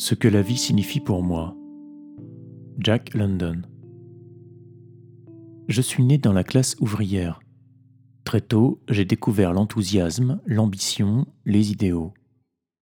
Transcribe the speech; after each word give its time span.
Ce 0.00 0.14
que 0.14 0.28
la 0.28 0.40
vie 0.40 0.56
signifie 0.56 0.98
pour 0.98 1.22
moi. 1.22 1.54
Jack 2.78 3.12
London. 3.12 3.60
Je 5.68 5.82
suis 5.82 6.02
né 6.02 6.16
dans 6.16 6.32
la 6.32 6.42
classe 6.42 6.74
ouvrière. 6.80 7.40
Très 8.24 8.40
tôt, 8.40 8.80
j'ai 8.88 9.04
découvert 9.04 9.52
l'enthousiasme, 9.52 10.40
l'ambition, 10.46 11.26
les 11.44 11.70
idéaux. 11.70 12.14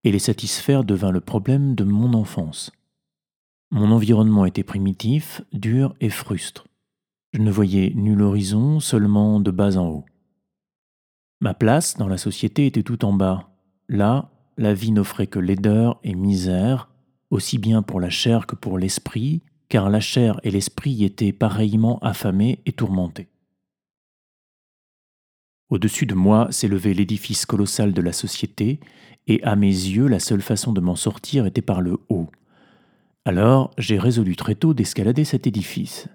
Et 0.05 0.13
les 0.13 0.21
satisfaire 0.21 0.85
devint 0.85 1.11
le 1.11 1.21
problème 1.21 1.75
de 1.75 1.83
mon 1.83 2.15
enfance. 2.15 2.71
Mon 3.73 3.91
environnement 3.91 4.47
était 4.47 4.63
primitif, 4.63 5.43
dur 5.53 5.97
et 6.01 6.11
frustre. 6.11 6.69
Je 7.33 7.41
ne 7.41 7.51
voyais 7.51 7.93
nul 7.97 8.23
horizon, 8.23 8.79
seulement 8.79 9.41
de 9.41 9.51
bas 9.51 9.77
en 9.77 9.89
haut. 9.89 10.05
Ma 11.41 11.53
place 11.53 11.97
dans 11.97 12.07
la 12.07 12.17
société 12.17 12.67
était 12.67 12.85
tout 12.85 13.05
en 13.05 13.13
bas. 13.13 13.51
Là, 13.89 14.31
la 14.57 14.73
vie 14.73 14.93
n'offrait 14.93 15.27
que 15.27 15.41
laideur 15.41 15.99
et 16.05 16.15
misère, 16.15 16.89
aussi 17.31 17.59
bien 17.59 17.83
pour 17.83 18.01
la 18.01 18.11
chair 18.11 18.47
que 18.47 18.57
pour 18.57 18.79
l'esprit, 18.79 19.43
car 19.69 19.91
la 19.91 20.01
chair 20.01 20.41
et 20.45 20.51
l'esprit 20.51 21.05
étaient 21.05 21.33
pareillement 21.33 21.99
affamés 22.01 22.61
et 22.67 22.73
tourmentés. 22.73 23.29
Au-dessus 25.69 26.07
de 26.07 26.15
moi 26.15 26.49
s'élevait 26.51 26.95
l'édifice 26.95 27.45
colossal 27.45 27.93
de 27.93 28.01
la 28.01 28.13
société, 28.13 28.81
et 29.27 29.43
à 29.43 29.57
mes 29.57 29.67
yeux 29.67 30.09
la 30.09 30.21
seule 30.21 30.41
façon 30.41 30.73
de 30.73 30.81
m'en 30.81 30.97
sortir 30.97 31.45
était 31.45 31.61
par 31.61 31.83
le 31.83 31.99
haut. 32.09 32.31
Alors 33.27 33.73
j'ai 33.77 33.99
résolu 33.99 34.37
très 34.37 34.55
tôt 34.55 34.73
d'escalader 34.73 35.25
cet 35.25 35.47
édifice. 35.47 36.09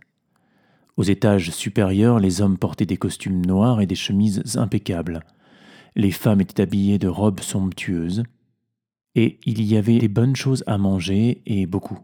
Aux 0.98 1.04
étages 1.04 1.52
supérieurs, 1.52 2.20
les 2.20 2.42
hommes 2.42 2.58
portaient 2.58 2.88
des 2.88 2.98
costumes 2.98 3.46
noirs 3.46 3.82
et 3.82 3.86
des 3.86 3.96
chemises 3.96 4.58
impeccables. 4.58 5.24
Les 5.96 6.12
femmes 6.12 6.42
étaient 6.42 6.62
habillées 6.62 7.00
de 7.00 7.08
robes 7.08 7.40
somptueuses. 7.40 8.24
Et 9.16 9.40
il 9.46 9.62
y 9.62 9.78
avait 9.78 10.00
des 10.00 10.08
bonnes 10.08 10.36
choses 10.36 10.64
à 10.68 10.78
manger 10.78 11.42
et 11.46 11.66
beaucoup. 11.66 12.00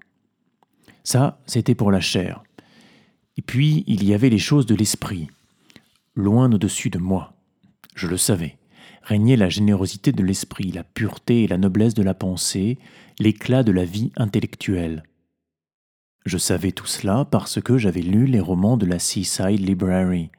Ça, 1.04 1.40
c'était 1.46 1.76
pour 1.76 1.92
la 1.92 2.02
chair. 2.02 2.44
Et 3.38 3.42
puis, 3.42 3.84
il 3.88 4.04
y 4.04 4.14
avait 4.14 4.30
les 4.30 4.38
choses 4.38 4.66
de 4.66 4.76
l'esprit. 4.76 5.28
Loin 6.16 6.52
au-dessus 6.52 6.90
de 6.90 7.00
moi. 7.00 7.34
Je 7.96 8.08
le 8.08 8.18
savais. 8.18 8.58
Régnait 9.02 9.38
la 9.38 9.50
générosité 9.50 10.12
de 10.12 10.24
l'esprit, 10.24 10.72
la 10.72 10.84
pureté 10.84 11.44
et 11.44 11.48
la 11.48 11.58
noblesse 11.58 11.94
de 11.94 12.04
la 12.04 12.14
pensée, 12.14 12.78
l'éclat 13.18 13.64
de 13.64 13.72
la 13.72 13.86
vie 13.86 14.12
intellectuelle. 14.18 15.04
Je 16.26 16.38
savais 16.38 16.72
tout 16.72 16.86
cela 16.86 17.26
parce 17.26 17.62
que 17.62 17.78
j'avais 17.78 18.02
lu 18.02 18.26
les 18.26 18.40
romans 18.40 18.78
de 18.78 18.86
la 18.86 19.00
Seaside 19.00 19.66
Library. 19.66 20.30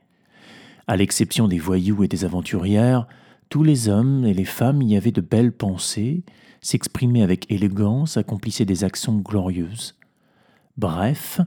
À 0.87 0.97
l'exception 0.97 1.48
des 1.48 1.59
voyous 1.59 2.05
et 2.05 2.09
des 2.09 2.25
aventurières, 2.25 3.09
tous 3.48 3.62
les 3.64 3.89
hommes 3.89 4.25
et 4.25 4.34
les 4.34 4.44
femmes 4.44 4.83
y 4.83 4.97
avaient 4.97 5.11
de 5.11 5.20
belles 5.20 5.53
pensées, 5.53 6.22
s'exprimaient 6.61 7.22
avec 7.22 7.50
élégance, 7.50 8.16
accomplissaient 8.16 8.64
des 8.64 8.84
actions 8.84 9.16
glorieuses. 9.16 9.97
Bref, 10.77 11.41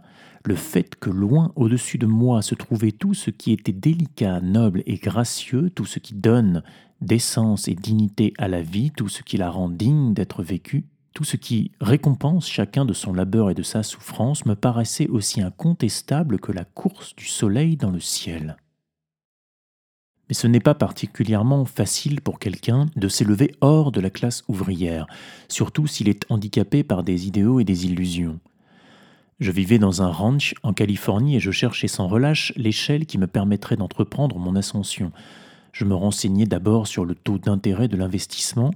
le 0.45 0.55
fait 0.55 0.95
que 0.95 1.09
loin 1.09 1.51
au-dessus 1.55 1.97
de 1.97 2.05
moi 2.05 2.41
se 2.41 2.55
trouvait 2.55 2.91
tout 2.91 3.13
ce 3.13 3.29
qui 3.29 3.51
était 3.51 3.71
délicat, 3.71 4.41
noble 4.41 4.83
et 4.85 4.95
gracieux, 4.95 5.69
tout 5.69 5.85
ce 5.85 5.99
qui 5.99 6.13
donne 6.13 6.63
d'essence 7.01 7.67
et 7.67 7.75
dignité 7.75 8.33
à 8.37 8.47
la 8.47 8.61
vie, 8.61 8.91
tout 8.91 9.09
ce 9.09 9.23
qui 9.23 9.37
la 9.37 9.49
rend 9.49 9.69
digne 9.69 10.13
d'être 10.13 10.43
vécue, 10.43 10.85
tout 11.13 11.23
ce 11.23 11.37
qui 11.37 11.71
récompense 11.79 12.47
chacun 12.47 12.85
de 12.85 12.93
son 12.93 13.13
labeur 13.13 13.49
et 13.49 13.53
de 13.53 13.63
sa 13.63 13.83
souffrance 13.83 14.45
me 14.45 14.55
paraissait 14.55 15.07
aussi 15.07 15.41
incontestable 15.41 16.39
que 16.39 16.51
la 16.51 16.65
course 16.65 17.15
du 17.15 17.25
soleil 17.25 17.77
dans 17.77 17.91
le 17.91 17.99
ciel. 17.99 18.57
Ce 20.33 20.47
n'est 20.47 20.59
pas 20.59 20.73
particulièrement 20.73 21.63
facile 21.63 22.19
pour 22.19 22.39
quelqu'un 22.39 22.87
de 22.95 23.07
s'élever 23.07 23.53
hors 23.61 23.91
de 23.91 24.01
la 24.01 24.09
classe 24.09 24.43
ouvrière, 24.47 25.05
surtout 25.47 25.85
s'il 25.85 26.09
est 26.09 26.25
handicapé 26.29 26.83
par 26.83 27.03
des 27.03 27.27
idéaux 27.27 27.59
et 27.59 27.63
des 27.63 27.85
illusions. 27.85 28.39
Je 29.39 29.51
vivais 29.51 29.77
dans 29.77 30.01
un 30.01 30.09
ranch 30.09 30.55
en 30.63 30.73
Californie 30.73 31.35
et 31.35 31.39
je 31.39 31.51
cherchais 31.51 31.87
sans 31.87 32.07
relâche 32.07 32.51
l'échelle 32.55 33.05
qui 33.05 33.19
me 33.19 33.27
permettrait 33.27 33.75
d'entreprendre 33.75 34.39
mon 34.39 34.55
ascension. 34.55 35.11
Je 35.71 35.85
me 35.85 35.93
renseignais 35.93 36.47
d'abord 36.47 36.87
sur 36.87 37.05
le 37.05 37.13
taux 37.13 37.37
d'intérêt 37.37 37.87
de 37.87 37.97
l'investissement, 37.97 38.71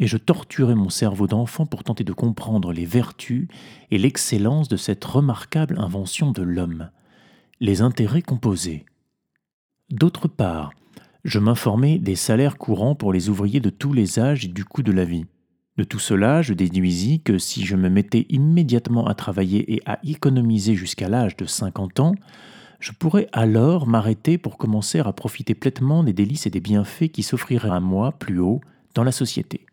et 0.00 0.06
je 0.06 0.18
torturais 0.18 0.74
mon 0.74 0.90
cerveau 0.90 1.26
d'enfant 1.26 1.64
pour 1.64 1.82
tenter 1.82 2.04
de 2.04 2.12
comprendre 2.12 2.72
les 2.72 2.86
vertus 2.86 3.48
et 3.90 3.98
l'excellence 3.98 4.68
de 4.68 4.76
cette 4.76 5.04
remarquable 5.04 5.78
invention 5.78 6.30
de 6.30 6.42
l'homme, 6.42 6.90
les 7.60 7.80
intérêts 7.80 8.22
composés. 8.22 8.84
D'autre 9.90 10.28
part, 10.28 10.70
je 11.24 11.40
m'informais 11.40 11.98
des 11.98 12.14
salaires 12.14 12.58
courants 12.58 12.94
pour 12.94 13.12
les 13.12 13.28
ouvriers 13.28 13.58
de 13.58 13.70
tous 13.70 13.92
les 13.92 14.20
âges 14.20 14.44
et 14.44 14.48
du 14.48 14.64
coût 14.64 14.84
de 14.84 14.92
la 14.92 15.04
vie. 15.04 15.26
De 15.78 15.82
tout 15.82 15.98
cela, 15.98 16.42
je 16.42 16.54
déduisis 16.54 17.20
que 17.22 17.38
si 17.38 17.64
je 17.64 17.74
me 17.74 17.88
mettais 17.88 18.26
immédiatement 18.28 19.08
à 19.08 19.14
travailler 19.14 19.74
et 19.74 19.82
à 19.86 19.98
économiser 20.04 20.76
jusqu'à 20.76 21.08
l'âge 21.08 21.36
de 21.36 21.44
50 21.44 21.98
ans, 21.98 22.14
je 22.78 22.92
pourrais 22.92 23.26
alors 23.32 23.88
m'arrêter 23.88 24.38
pour 24.38 24.58
commencer 24.58 25.00
à 25.00 25.12
profiter 25.12 25.54
pleinement 25.54 26.04
des 26.04 26.12
délices 26.12 26.46
et 26.46 26.50
des 26.50 26.60
bienfaits 26.60 27.08
qui 27.08 27.24
s'offriraient 27.24 27.70
à 27.70 27.80
moi 27.80 28.12
plus 28.12 28.38
haut 28.38 28.60
dans 28.94 29.04
la 29.04 29.12
société. 29.12 29.66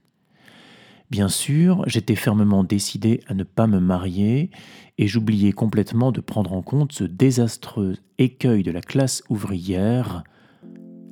Bien 1.09 1.29
sûr, 1.29 1.83
j'étais 1.87 2.15
fermement 2.15 2.65
décidé 2.65 3.21
à 3.27 3.33
ne 3.33 3.43
pas 3.43 3.65
me 3.65 3.79
marier 3.79 4.51
et 4.97 5.07
j'oubliais 5.07 5.53
complètement 5.53 6.11
de 6.11 6.19
prendre 6.19 6.51
en 6.51 6.61
compte 6.61 6.91
ce 6.91 7.05
désastreux 7.05 7.95
écueil 8.17 8.61
de 8.61 8.71
la 8.71 8.81
classe 8.81 9.23
ouvrière, 9.29 10.23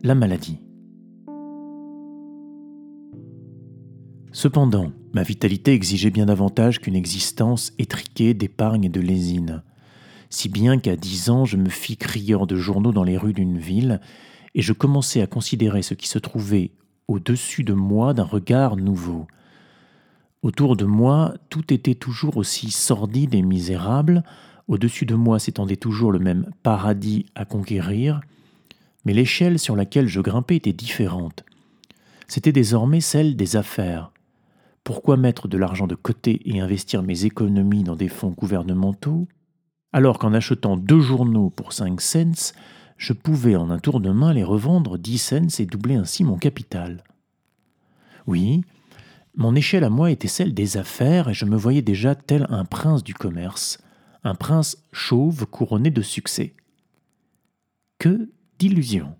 la 0.04 0.14
maladie. 0.14 0.60
Cependant, 4.34 4.92
ma 5.14 5.24
vitalité 5.24 5.72
exigeait 5.72 6.10
bien 6.10 6.26
davantage 6.26 6.82
qu'une 6.82 6.98
existence 6.98 7.72
étriquée 7.80 8.34
d'épargne 8.34 8.84
et 8.84 8.90
de 8.90 9.00
lésine, 9.00 9.64
si 10.30 10.50
bien 10.50 10.78
qu'à 10.78 10.98
dix 10.98 11.30
ans 11.30 11.46
je 11.46 11.56
me 11.56 11.70
fis 11.70 11.96
crieur 11.96 12.48
de 12.48 12.58
journaux 12.58 12.92
dans 12.92 13.06
les 13.06 13.16
rues 13.16 13.32
d'une 13.32 13.60
ville, 13.60 14.02
et 14.56 14.62
je 14.62 14.74
commençai 14.74 15.22
à 15.22 15.28
considérer 15.28 15.84
ce 15.84 15.94
qui 15.94 16.10
se 16.10 16.20
trouvait 16.20 16.72
au-dessus 17.08 17.64
de 17.64 17.74
moi 17.74 18.14
d'un 18.14 18.24
regard 18.24 18.76
nouveau, 18.76 19.26
Autour 20.46 20.76
de 20.76 20.86
moi, 20.86 21.34
tout 21.50 21.74
était 21.74 21.96
toujours 21.96 22.38
aussi 22.38 22.70
sordide 22.70 23.34
et 23.34 23.42
misérable, 23.42 24.24
au-dessus 24.68 25.08
de 25.08 25.16
moi 25.16 25.40
s'étendait 25.40 25.76
toujours 25.76 26.12
le 26.12 26.20
même 26.20 26.52
paradis 26.62 27.26
à 27.34 27.46
conquérir, 27.46 28.22
mais 29.06 29.14
l'échelle 29.14 29.58
sur 29.58 29.76
laquelle 29.76 30.08
je 30.08 30.22
grimpais 30.22 30.58
était 30.58 30.72
différente. 30.72 31.44
C'était 32.28 32.52
désormais 32.52 33.02
celle 33.02 33.36
des 33.36 33.56
affaires. 33.56 34.12
Pourquoi 34.84 35.18
mettre 35.18 35.48
de 35.48 35.58
l'argent 35.58 35.88
de 35.88 35.96
côté 35.96 36.40
et 36.46 36.60
investir 36.60 37.02
mes 37.02 37.26
économies 37.26 37.84
dans 37.84 37.96
des 37.96 38.08
fonds 38.08 38.30
gouvernementaux, 38.30 39.28
alors 39.94 40.20
qu'en 40.20 40.32
achetant 40.32 40.78
deux 40.78 41.02
journaux 41.02 41.50
pour 41.50 41.74
cinq 41.74 42.02
cents, 42.02 42.54
je 42.98 43.14
pouvais 43.14 43.56
en 43.56 43.72
un 43.72 43.80
tour 43.80 44.00
de 44.00 44.12
main 44.12 44.32
les 44.32 44.44
revendre 44.44 45.00
dix 45.00 45.18
cents 45.18 45.58
et 45.58 45.66
doubler 45.66 45.96
ainsi 45.96 46.24
mon 46.24 46.38
capital 46.38 47.04
Oui, 48.28 48.62
mon 49.38 49.56
échelle 49.56 49.84
à 49.84 49.90
moi 49.90 50.12
était 50.12 50.28
celle 50.28 50.54
des 50.54 50.78
affaires 50.78 51.30
et 51.30 51.34
je 51.34 51.46
me 51.46 51.58
voyais 51.58 51.82
déjà 51.82 52.16
tel 52.16 52.48
un 52.50 52.64
prince 52.64 53.04
du 53.04 53.14
commerce, 53.14 53.80
un 54.24 54.36
prince 54.36 54.78
chauve 54.92 55.46
couronné 55.46 55.90
de 55.90 56.02
succès. 56.02 56.54
Que 58.00 58.30
d'illusions 58.60 59.14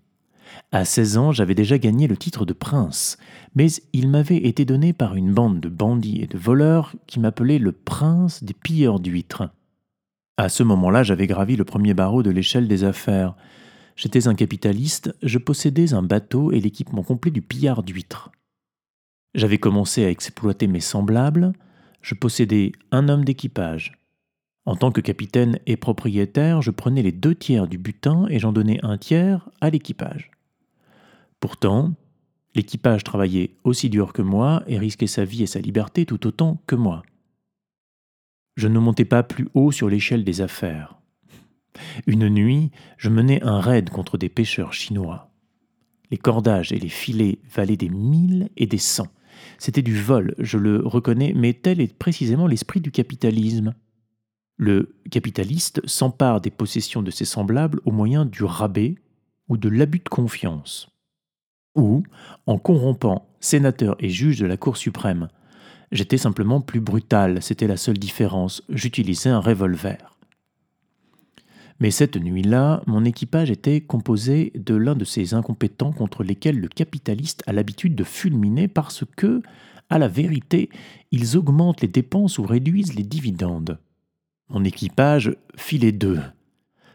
À 0.72 0.84
16 0.84 1.18
ans, 1.18 1.32
j'avais 1.32 1.54
déjà 1.54 1.78
gagné 1.78 2.06
le 2.06 2.16
titre 2.16 2.46
de 2.46 2.54
prince, 2.54 3.18
mais 3.54 3.68
il 3.92 4.08
m'avait 4.08 4.46
été 4.46 4.64
donné 4.64 4.92
par 4.92 5.16
une 5.16 5.32
bande 5.32 5.60
de 5.60 5.68
bandits 5.68 6.22
et 6.22 6.26
de 6.26 6.38
voleurs 6.38 6.94
qui 7.06 7.20
m'appelait 7.20 7.58
le 7.58 7.72
prince 7.72 8.42
des 8.42 8.54
pilleurs 8.54 9.00
d'huîtres. 9.00 9.50
À 10.38 10.48
ce 10.48 10.62
moment-là, 10.62 11.02
j'avais 11.02 11.26
gravi 11.26 11.56
le 11.56 11.64
premier 11.64 11.94
barreau 11.94 12.22
de 12.22 12.30
l'échelle 12.30 12.68
des 12.68 12.84
affaires. 12.84 13.34
J'étais 13.96 14.28
un 14.28 14.34
capitaliste, 14.34 15.14
je 15.22 15.38
possédais 15.38 15.94
un 15.94 16.02
bateau 16.02 16.52
et 16.52 16.60
l'équipement 16.60 17.02
complet 17.02 17.30
du 17.30 17.40
pillard 17.40 17.82
d'huîtres. 17.82 18.30
J'avais 19.36 19.58
commencé 19.58 20.02
à 20.02 20.08
exploiter 20.08 20.66
mes 20.66 20.80
semblables, 20.80 21.52
je 22.00 22.14
possédais 22.14 22.72
un 22.90 23.10
homme 23.10 23.22
d'équipage. 23.22 23.92
En 24.64 24.76
tant 24.76 24.90
que 24.90 25.02
capitaine 25.02 25.60
et 25.66 25.76
propriétaire, 25.76 26.62
je 26.62 26.70
prenais 26.70 27.02
les 27.02 27.12
deux 27.12 27.34
tiers 27.34 27.68
du 27.68 27.76
butin 27.76 28.26
et 28.30 28.38
j'en 28.38 28.52
donnais 28.52 28.80
un 28.82 28.96
tiers 28.96 29.50
à 29.60 29.68
l'équipage. 29.68 30.30
Pourtant, 31.38 31.92
l'équipage 32.54 33.04
travaillait 33.04 33.50
aussi 33.62 33.90
dur 33.90 34.14
que 34.14 34.22
moi 34.22 34.62
et 34.66 34.78
risquait 34.78 35.06
sa 35.06 35.26
vie 35.26 35.42
et 35.42 35.46
sa 35.46 35.60
liberté 35.60 36.06
tout 36.06 36.26
autant 36.26 36.62
que 36.66 36.74
moi. 36.74 37.02
Je 38.56 38.68
ne 38.68 38.78
montais 38.78 39.04
pas 39.04 39.22
plus 39.22 39.48
haut 39.52 39.70
sur 39.70 39.90
l'échelle 39.90 40.24
des 40.24 40.40
affaires. 40.40 40.98
Une 42.06 42.30
nuit, 42.30 42.70
je 42.96 43.10
menais 43.10 43.42
un 43.42 43.60
raid 43.60 43.90
contre 43.90 44.16
des 44.16 44.30
pêcheurs 44.30 44.72
chinois. 44.72 45.30
Les 46.10 46.16
cordages 46.16 46.72
et 46.72 46.78
les 46.78 46.88
filets 46.88 47.38
valaient 47.54 47.76
des 47.76 47.90
mille 47.90 48.48
et 48.56 48.66
des 48.66 48.78
cents. 48.78 49.08
C'était 49.58 49.82
du 49.82 50.00
vol, 50.00 50.34
je 50.38 50.58
le 50.58 50.80
reconnais, 50.86 51.32
mais 51.34 51.54
tel 51.54 51.80
est 51.80 51.96
précisément 51.96 52.46
l'esprit 52.46 52.80
du 52.80 52.90
capitalisme. 52.90 53.74
Le 54.56 54.96
capitaliste 55.10 55.86
s'empare 55.86 56.40
des 56.40 56.50
possessions 56.50 57.02
de 57.02 57.10
ses 57.10 57.24
semblables 57.24 57.80
au 57.84 57.90
moyen 57.90 58.24
du 58.24 58.44
rabais 58.44 58.96
ou 59.48 59.56
de 59.56 59.68
l'abus 59.68 60.00
de 60.00 60.08
confiance, 60.08 60.88
ou 61.74 62.02
en 62.46 62.58
corrompant 62.58 63.28
sénateurs 63.40 63.96
et 64.00 64.08
juges 64.08 64.40
de 64.40 64.46
la 64.46 64.56
Cour 64.56 64.76
suprême. 64.76 65.28
J'étais 65.92 66.18
simplement 66.18 66.60
plus 66.60 66.80
brutal, 66.80 67.42
c'était 67.42 67.68
la 67.68 67.76
seule 67.76 67.98
différence. 67.98 68.62
J'utilisais 68.68 69.30
un 69.30 69.40
revolver. 69.40 70.15
Mais 71.78 71.90
cette 71.90 72.16
nuit-là, 72.16 72.82
mon 72.86 73.04
équipage 73.04 73.50
était 73.50 73.80
composé 73.80 74.52
de 74.54 74.74
l'un 74.74 74.94
de 74.94 75.04
ces 75.04 75.34
incompétents 75.34 75.92
contre 75.92 76.24
lesquels 76.24 76.58
le 76.58 76.68
capitaliste 76.68 77.42
a 77.46 77.52
l'habitude 77.52 77.94
de 77.94 78.04
fulminer 78.04 78.66
parce 78.66 79.04
que, 79.16 79.42
à 79.90 79.98
la 79.98 80.08
vérité, 80.08 80.70
ils 81.12 81.36
augmentent 81.36 81.82
les 81.82 81.88
dépenses 81.88 82.38
ou 82.38 82.44
réduisent 82.44 82.94
les 82.94 83.02
dividendes. 83.02 83.78
Mon 84.48 84.64
équipage 84.64 85.36
fit 85.56 85.78
les 85.78 85.92
deux. 85.92 86.20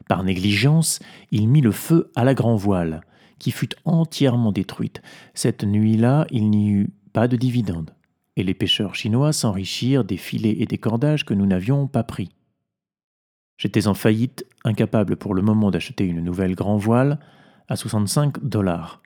Par 0.10 0.24
négligence, 0.24 1.00
il 1.32 1.48
mit 1.48 1.62
le 1.62 1.72
feu 1.72 2.12
à 2.16 2.24
la 2.24 2.34
grand-voile, 2.34 3.02
qui 3.40 3.52
fut 3.52 3.70
entièrement 3.86 4.52
détruite. 4.52 5.02
Cette 5.34 5.64
nuit-là, 5.64 6.26
il 6.32 6.50
n'y 6.50 6.70
eut 6.70 6.90
pas 7.14 7.28
de 7.28 7.38
dividendes, 7.38 7.92
et 8.36 8.44
les 8.44 8.54
pêcheurs 8.54 8.96
chinois 8.96 9.32
s'enrichirent 9.32 10.04
des 10.04 10.18
filets 10.18 10.58
et 10.60 10.66
des 10.66 10.78
cordages 10.78 11.24
que 11.24 11.34
nous 11.34 11.46
n'avions 11.46 11.88
pas 11.88 12.04
pris. 12.04 12.30
J'étais 13.62 13.86
en 13.86 13.94
faillite, 13.94 14.44
incapable 14.66 15.18
pour 15.18 15.36
le 15.36 15.44
moment 15.44 15.70
d'acheter 15.70 16.04
une 16.04 16.24
nouvelle 16.24 16.56
grand-voile 16.56 17.20
à 17.68 17.76
65 17.76 18.44
dollars. 18.44 19.04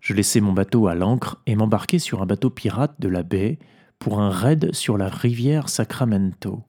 Je 0.00 0.14
laissai 0.14 0.40
mon 0.40 0.54
bateau 0.54 0.86
à 0.86 0.94
l'ancre 0.94 1.38
et 1.44 1.54
m'embarquai 1.54 1.98
sur 1.98 2.22
un 2.22 2.26
bateau 2.26 2.48
pirate 2.48 2.94
de 2.98 3.08
la 3.08 3.22
baie 3.22 3.58
pour 3.98 4.22
un 4.22 4.30
raid 4.30 4.74
sur 4.74 4.96
la 4.96 5.10
rivière 5.10 5.68
Sacramento. 5.68 6.62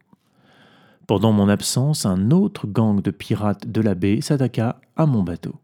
Pendant 1.07 1.31
mon 1.31 1.47
absence, 1.47 2.05
un 2.05 2.31
autre 2.31 2.67
gang 2.67 3.01
de 3.01 3.11
pirates 3.11 3.65
de 3.65 3.79
la 3.79 3.95
baie 3.95 4.19
s'attaqua 4.19 4.81
à 4.97 5.05
mon 5.05 5.23
bateau. 5.23 5.55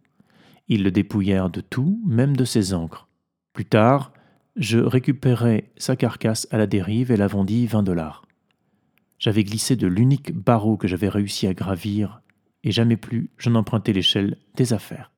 Ils 0.69 0.83
le 0.83 0.91
dépouillèrent 0.91 1.49
de 1.49 1.59
tout, 1.59 1.99
même 2.07 2.37
de 2.37 2.45
ses 2.45 2.73
ancres. 2.73 3.09
Plus 3.51 3.65
tard, 3.65 4.13
je 4.55 4.79
récupérai 4.79 5.69
sa 5.75 5.97
carcasse 5.97 6.47
à 6.49 6.57
la 6.57 6.65
dérive 6.65 7.11
et 7.11 7.17
la 7.17 7.27
vendis 7.27 7.67
20 7.67 7.83
dollars. 7.83 8.23
J'avais 9.19 9.43
glissé 9.43 9.75
de 9.75 9.87
l'unique 9.87 10.33
barreau 10.33 10.77
que 10.77 10.87
j'avais 10.87 11.09
réussi 11.09 11.45
à 11.45 11.53
gravir, 11.53 12.21
et 12.63 12.71
jamais 12.71 12.97
plus 12.97 13.31
je 13.37 13.49
n'empruntais 13.49 13.93
l'échelle 13.93 14.37
des 14.55 14.73
affaires. 14.73 15.11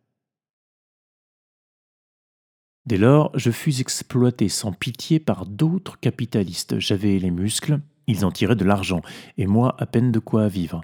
Dès 2.87 2.97
lors, 2.97 3.31
je 3.37 3.51
fus 3.51 3.79
exploité 3.79 4.49
sans 4.49 4.71
pitié 4.71 5.19
par 5.19 5.45
d'autres 5.45 5.99
capitalistes. 5.99 6.79
J'avais 6.79 7.19
les 7.19 7.29
muscles, 7.29 7.79
ils 8.07 8.25
en 8.25 8.31
tiraient 8.31 8.55
de 8.55 8.65
l'argent, 8.65 9.01
et 9.37 9.45
moi 9.45 9.75
à 9.77 9.85
peine 9.85 10.11
de 10.11 10.19
quoi 10.19 10.47
vivre. 10.47 10.81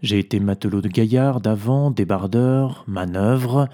J'ai 0.00 0.20
été 0.20 0.38
matelot 0.38 0.80
de 0.80 0.88
gaillard 0.88 1.40
d'avant, 1.40 1.90
débardeur, 1.90 2.84
manœuvre. 2.86 3.68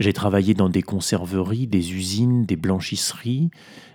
J'ai 0.00 0.12
travaillé 0.12 0.54
dans 0.54 0.68
des 0.68 0.82
conserveries, 0.82 1.68
des 1.68 1.94
usines, 1.94 2.46
des 2.46 2.56
blanchisseries. 2.56 3.50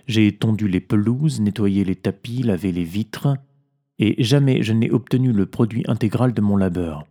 J'ai 0.06 0.34
tondu 0.34 0.66
les 0.66 0.80
pelouses, 0.80 1.40
nettoyé 1.40 1.84
les 1.84 1.96
tapis, 1.96 2.42
lavé 2.42 2.72
les 2.72 2.84
vitres. 2.84 3.36
Et 4.02 4.16
jamais 4.24 4.62
je 4.62 4.72
n'ai 4.72 4.90
obtenu 4.90 5.30
le 5.30 5.44
produit 5.44 5.84
intégral 5.86 6.32
de 6.32 6.40
mon 6.40 6.56
labeur. 6.56 7.04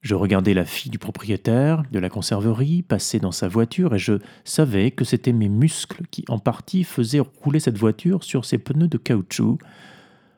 Je 0.00 0.16
regardais 0.16 0.52
la 0.52 0.64
fille 0.64 0.90
du 0.90 0.98
propriétaire 0.98 1.84
de 1.92 1.98
la 2.00 2.10
conserverie 2.10 2.82
passer 2.82 3.20
dans 3.20 3.32
sa 3.32 3.46
voiture 3.46 3.94
et 3.94 3.98
je 3.98 4.14
savais 4.42 4.90
que 4.90 5.04
c'étaient 5.04 5.32
mes 5.32 5.48
muscles 5.48 6.02
qui 6.10 6.24
en 6.28 6.40
partie 6.40 6.82
faisaient 6.82 7.20
rouler 7.20 7.60
cette 7.60 7.78
voiture 7.78 8.24
sur 8.24 8.44
ses 8.44 8.58
pneus 8.58 8.88
de 8.88 8.98
caoutchouc. 8.98 9.58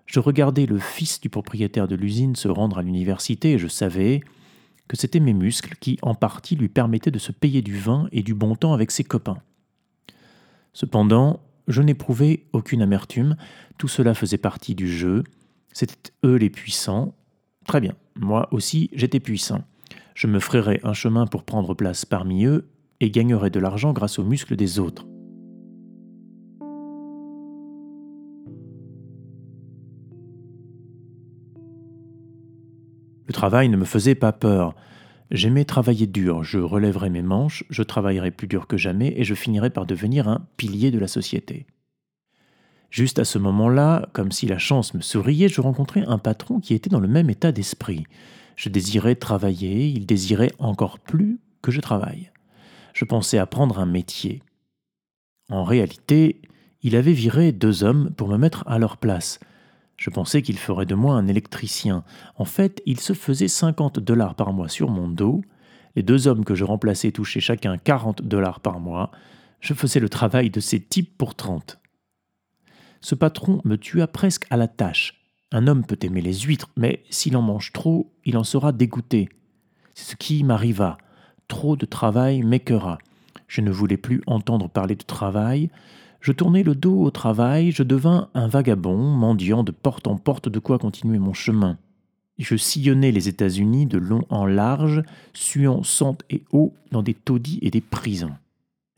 Je 0.05 0.21
regardais 0.21 0.67
le 0.67 0.79
fils 0.79 1.23
du 1.23 1.31
propriétaire 1.31 1.89
de 1.89 1.97
l'usine 1.97 2.37
se 2.37 2.49
rendre 2.49 2.79
à 2.79 2.83
l'université 2.83 3.55
et 3.55 3.59
je 3.59 3.67
savais 3.67 4.21
que 4.89 4.97
c'étaient 4.97 5.21
mes 5.21 5.33
muscles 5.33 5.75
qui 5.81 5.99
en 6.03 6.15
partie 6.15 6.55
lui 6.55 6.69
permettaient 6.69 7.11
de 7.11 7.19
se 7.19 7.33
payer 7.33 7.63
du 7.63 7.79
vin 7.79 8.09
et 8.13 8.23
du 8.23 8.35
bon 8.35 8.57
temps 8.57 8.75
avec 8.75 8.91
ses 8.91 9.05
copains. 9.05 9.39
Cependant, 10.75 11.41
je 11.67 11.81
n'éprouvais 11.81 12.45
aucune 12.53 12.83
amertume, 12.83 13.37
tout 13.79 13.89
cela 13.89 14.15
faisait 14.15 14.39
partie 14.39 14.75
du 14.75 14.87
jeu, 14.87 15.25
c'étaient 15.77 16.11
eux 16.25 16.37
les 16.37 16.49
puissants, 16.49 17.15
très 17.67 17.83
bien, 17.83 17.93
moi 18.19 18.49
aussi, 18.51 18.89
j'étais 18.95 19.21
puissant. 19.21 19.63
Je 20.15 20.27
me 20.27 20.41
ferais 20.41 20.81
un 20.85 20.95
chemin 20.95 21.27
pour 21.27 21.43
prendre 21.43 21.75
place 21.75 22.07
parmi 22.07 22.47
eux 22.47 22.67
et 23.01 23.11
gagnerais 23.11 23.51
de 23.51 23.61
l'argent 23.61 23.93
grâce 23.93 24.19
aux 24.19 24.25
muscles 24.25 24.57
des 24.57 24.79
autres. 24.79 25.07
Le 33.27 33.33
travail 33.35 33.69
ne 33.69 33.77
me 33.77 33.85
faisait 33.85 34.15
pas 34.15 34.33
peur. 34.33 34.75
J'aimais 35.31 35.67
travailler 35.67 36.07
dur, 36.07 36.43
je 36.43 36.59
relèverais 36.59 37.11
mes 37.11 37.21
manches, 37.21 37.65
je 37.69 37.83
travaillerais 37.83 38.31
plus 38.31 38.47
dur 38.47 38.67
que 38.67 38.79
jamais 38.79 39.13
et 39.15 39.25
je 39.25 39.35
finirais 39.35 39.69
par 39.69 39.85
devenir 39.85 40.27
un 40.27 40.47
pilier 40.57 40.91
de 40.91 40.99
la 40.99 41.09
société. 41.09 41.67
Juste 42.91 43.19
à 43.19 43.25
ce 43.25 43.39
moment-là, 43.39 44.09
comme 44.13 44.33
si 44.33 44.47
la 44.47 44.59
chance 44.59 44.95
me 44.95 45.01
souriait, 45.01 45.49
je 45.49 45.61
rencontrai 45.61 46.03
un 46.07 46.19
patron 46.19 46.61
qui 46.61 46.75
était 46.75 46.91
dans 46.91 47.01
le 47.01 47.09
même 47.09 47.31
état 47.31 47.53
d'esprit. 47.53 48.05
Je 48.55 48.69
désirais 48.69 49.17
travailler, 49.17 49.89
il 49.89 50.07
désirait 50.07 50.53
encore 50.59 50.99
plus 50.99 51.39
que 51.63 51.71
je 51.71 51.81
travaille. 51.81 52.31
Je 52.95 53.05
pensais 53.05 53.39
apprendre 53.39 53.79
un 53.79 53.87
métier. 53.87 54.43
En 55.51 55.65
réalité, 55.65 56.41
il 56.83 56.97
avait 56.97 57.13
viré 57.13 57.53
deux 57.53 57.85
hommes 57.85 58.11
pour 58.17 58.29
me 58.29 58.39
mettre 58.39 58.65
à 58.67 58.79
leur 58.79 58.97
place. 58.97 59.41
Je 59.97 60.11
pensais 60.11 60.43
qu'il 60.43 60.59
ferait 60.59 60.87
de 60.87 60.95
moi 60.95 61.15
un 61.15 61.27
électricien. 61.27 62.05
En 62.37 62.45
fait, 62.45 62.83
il 62.87 63.01
se 63.01 63.13
faisait 63.13 63.49
50 63.49 63.99
dollars 63.99 64.35
par 64.35 64.53
mois 64.53 64.69
sur 64.69 64.91
mon 64.91 65.09
dos. 65.09 65.43
Les 65.95 66.03
deux 66.03 66.29
hommes 66.29 66.45
que 66.45 66.55
je 66.55 66.65
remplaçais 66.65 67.13
touchaient 67.13 67.41
chacun 67.41 67.79
40 67.79 68.23
dollars 68.23 68.61
par 68.61 68.81
mois. 68.81 69.11
Je 69.61 69.75
faisais 69.75 70.01
le 70.01 70.09
travail 70.09 70.51
de 70.51 70.61
ces 70.61 70.81
types 70.81 71.17
pour 71.17 71.35
30. 71.35 71.79
Ce 73.07 73.15
patron 73.15 73.61
me 73.65 73.77
tua 73.77 74.09
presque 74.09 74.47
à 74.51 74.57
la 74.57 74.67
tâche. 74.67 75.15
Un 75.53 75.69
homme 75.69 75.87
peut 75.87 75.97
aimer 76.03 76.21
les 76.21 76.41
huîtres, 76.41 76.71
mais 76.77 77.05
s'il 77.09 77.37
en 77.37 77.41
mange 77.41 77.73
trop, 77.73 78.13
il 78.25 78.37
en 78.37 78.43
sera 78.43 78.73
dégoûté. 78.73 79.29
C'est 79.95 80.11
ce 80.11 80.17
qui 80.17 80.43
m'arriva. 80.43 80.99
Trop 81.47 81.77
de 81.77 81.87
travail 81.87 82.43
m'écœura. 82.43 82.99
Je 83.47 83.61
ne 83.61 83.71
voulais 83.71 83.97
plus 83.97 84.23
entendre 84.27 84.69
parler 84.69 84.97
de 84.97 85.05
travail. 85.05 85.71
Je 86.21 86.33
tournai 86.33 86.65
le 86.65 86.75
dos 86.75 87.01
au 87.01 87.13
travail, 87.13 87.71
je 87.71 87.85
devins 87.85 88.29
un 88.35 88.49
vagabond, 88.49 88.99
mendiant 88.99 89.63
de 89.63 89.71
porte 89.71 90.09
en 90.09 90.17
porte 90.17 90.49
de 90.49 90.59
quoi 90.59 90.81
continuer 90.81 91.21
mon 91.21 91.33
chemin. 91.33 91.79
Je 92.41 92.57
sillonnais 92.57 93.13
les 93.13 93.29
États-Unis 93.29 93.87
de 93.87 93.99
long 93.99 94.25
en 94.31 94.47
large, 94.47 95.05
suant 95.33 95.85
sang 95.85 96.19
et 96.29 96.43
eau 96.51 96.75
dans 96.91 97.05
des 97.05 97.15
taudis 97.15 97.61
et 97.63 97.71
des 97.71 97.81
prisons. 97.83 98.35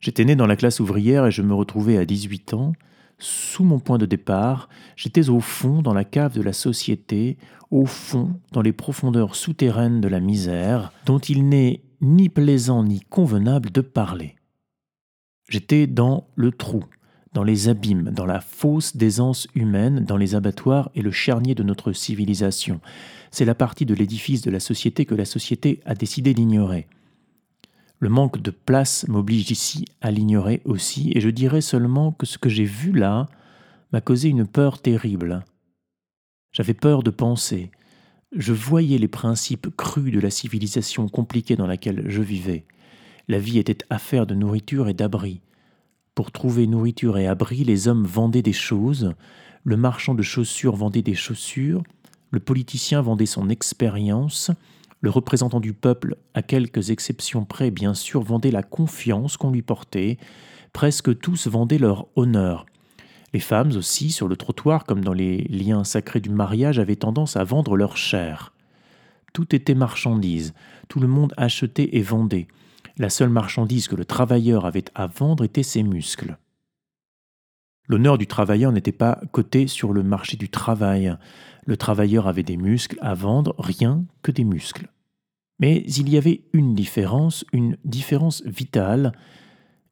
J'étais 0.01 0.25
né 0.25 0.35
dans 0.35 0.47
la 0.47 0.57
classe 0.57 0.81
ouvrière 0.81 1.27
et 1.27 1.31
je 1.31 1.43
me 1.43 1.53
retrouvais 1.53 1.99
à 1.99 2.07
18 2.07 2.55
ans 2.55 2.73
sous 3.19 3.65
mon 3.65 3.79
point 3.79 3.99
de 3.99 4.07
départ, 4.07 4.69
j'étais 4.97 5.29
au 5.29 5.41
fond 5.41 5.83
dans 5.83 5.95
la 5.95 6.05
cave 6.05 6.35
de 6.35 6.43
la 6.43 6.53
société, 6.53 7.37
au 7.71 7.85
fond 7.85 8.41
dans 8.53 8.63
les 8.63 8.73
profondeurs 8.73 9.35
souterraines 9.35 10.01
de 10.01 10.09
la 10.09 10.21
misère, 10.21 10.93
dont 11.05 11.19
il 11.19 11.49
n'est 11.49 11.83
ni 12.01 12.29
plaisant 12.29 12.85
ni 12.85 13.01
convenable 13.01 13.71
de 13.71 13.81
parler. 13.81 14.37
J'étais 15.49 15.87
dans 15.87 16.29
le 16.37 16.53
trou, 16.53 16.85
dans 17.33 17.43
les 17.43 17.69
abîmes, 17.69 18.11
dans 18.11 18.27
la 18.27 18.41
fausse 18.41 18.97
d'aisance 18.97 19.49
humaine, 19.55 20.05
dans 20.05 20.17
les 20.17 20.35
abattoirs 20.35 20.91
et 20.95 21.03
le 21.03 21.11
charnier 21.11 21.55
de 21.55 21.63
notre 21.63 21.93
civilisation. 21.93 22.81
C'est 23.31 23.45
la 23.45 23.55
partie 23.55 23.87
de 23.87 23.95
l'édifice 23.95 24.43
de 24.43 24.51
la 24.51 24.61
société 24.61 25.07
que 25.07 25.15
la 25.15 25.25
société 25.25 25.81
a 25.85 25.95
décidé 25.95 26.35
d'ignorer. 26.35 26.87
Le 28.01 28.09
manque 28.09 28.41
de 28.41 28.51
place 28.51 29.07
m'oblige 29.09 29.51
ici 29.51 29.87
à 30.01 30.11
l'ignorer 30.11 30.63
aussi, 30.65 31.13
et 31.15 31.21
je 31.21 31.31
dirais 31.31 31.61
seulement 31.61 32.13
que 32.13 32.27
ce 32.27 32.39
que 32.39 32.49
j'ai 32.49 32.65
vu 32.65 32.93
là 32.93 33.27
m'a 33.93 34.01
causé 34.01 34.29
une 34.29 34.47
peur 34.47 34.81
terrible. 34.81 35.45
J'avais 36.53 36.75
peur 36.75 37.03
de 37.03 37.11
penser. 37.11 37.73
Je 38.33 38.53
voyais 38.53 38.99
les 38.99 39.09
principes 39.09 39.75
crus 39.77 40.13
de 40.13 40.21
la 40.21 40.31
civilisation 40.31 41.09
compliquée 41.09 41.57
dans 41.57 41.67
laquelle 41.67 42.05
je 42.09 42.23
vivais. 42.23 42.67
La 43.27 43.39
vie 43.39 43.59
était 43.59 43.85
affaire 43.91 44.27
de 44.27 44.35
nourriture 44.35 44.89
et 44.89 44.95
d'abri. 44.95 45.41
Pour 46.15 46.31
trouver 46.31 46.67
nourriture 46.67 47.19
et 47.19 47.27
abri, 47.27 47.65
les 47.65 47.89
hommes 47.89 48.05
vendaient 48.05 48.43
des 48.43 48.53
choses, 48.53 49.15
le 49.65 49.77
marchand 49.77 50.15
de 50.15 50.23
chaussures 50.23 50.77
vendait 50.77 51.03
des 51.03 51.15
chaussures, 51.15 51.83
le 52.31 52.41
politicien 52.41 53.03
vendait 53.03 53.27
son 53.27 53.49
expérience, 53.49 54.51
le 55.01 55.11
représentant 55.11 55.61
du 55.61 55.73
peuple, 55.73 56.17
à 56.35 56.43
quelques 56.43 56.91
exceptions 56.91 57.45
près 57.45 57.71
bien 57.71 57.95
sûr, 57.95 58.23
vendait 58.23 58.51
la 58.51 58.63
confiance 58.63 59.37
qu'on 59.37 59.51
lui 59.51 59.63
portait, 59.63 60.19
presque 60.73 61.19
tous 61.19 61.47
vendaient 61.47 61.79
leur 61.79 62.07
honneur. 62.17 62.67
Les 63.33 63.41
femmes 63.41 63.73
aussi, 63.77 64.11
sur 64.11 64.27
le 64.27 64.37
trottoir, 64.37 64.85
comme 64.85 65.05
dans 65.05 65.13
les 65.13 65.39
liens 65.45 65.85
sacrés 65.85 66.21
du 66.21 66.31
mariage, 66.31 66.79
avaient 66.79 66.97
tendance 66.97 67.37
à 67.37 67.45
vendre 67.45 67.77
leur 67.77 67.97
chair. 67.97 68.53
Tout 69.33 69.55
était 69.55 69.75
marchandise, 69.75 70.55
tout 70.89 71.01
le 71.01 71.09
monde 71.09 71.35
achetait 71.37 71.91
et 71.93 72.03
vendait. 72.03 72.49
La 72.97 73.11
seule 73.11 73.29
marchandise 73.29 73.87
que 73.87 73.97
le 73.97 74.05
travailleur 74.05 74.67
avait 74.67 74.87
à 74.95 75.07
vendre 75.07 75.45
était 75.45 75.63
ses 75.63 75.83
muscles. 75.83 76.39
L'honneur 77.87 78.19
du 78.19 78.27
travailleur 78.27 78.73
n'était 78.73 78.93
pas 78.93 79.21
coté 79.33 79.67
sur 79.67 79.93
le 79.93 80.03
marché 80.03 80.37
du 80.37 80.49
travail. 80.49 81.17
Le 81.69 81.77
travailleur 81.77 82.27
avait 82.27 82.45
des 82.45 82.57
muscles 82.57 82.97
à 83.03 83.13
vendre, 83.13 83.55
rien 83.59 84.07
que 84.23 84.31
des 84.33 84.45
muscles. 84.45 84.89
Mais 85.59 85.85
il 85.87 86.09
y 86.09 86.17
avait 86.17 86.45
une 86.55 86.75
différence, 86.75 87.45
une 87.53 87.77
différence 87.85 88.43
vitale. 88.47 89.13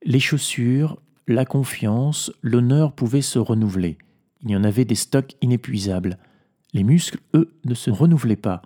Les 0.02 0.18
chaussures, 0.18 0.98
la 1.28 1.44
confiance, 1.44 2.32
l'honneur 2.40 2.94
pouvaient 2.94 3.20
se 3.20 3.38
renouveler. 3.38 3.98
Il 4.42 4.52
y 4.52 4.56
en 4.56 4.64
avait 4.64 4.86
des 4.86 4.94
stocks 4.94 5.36
inépuisables. 5.42 6.16
Les 6.72 6.82
muscles, 6.82 7.18
eux, 7.34 7.58
ne 7.66 7.74
se 7.74 7.90
renouvelaient 7.90 8.36
pas. 8.36 8.62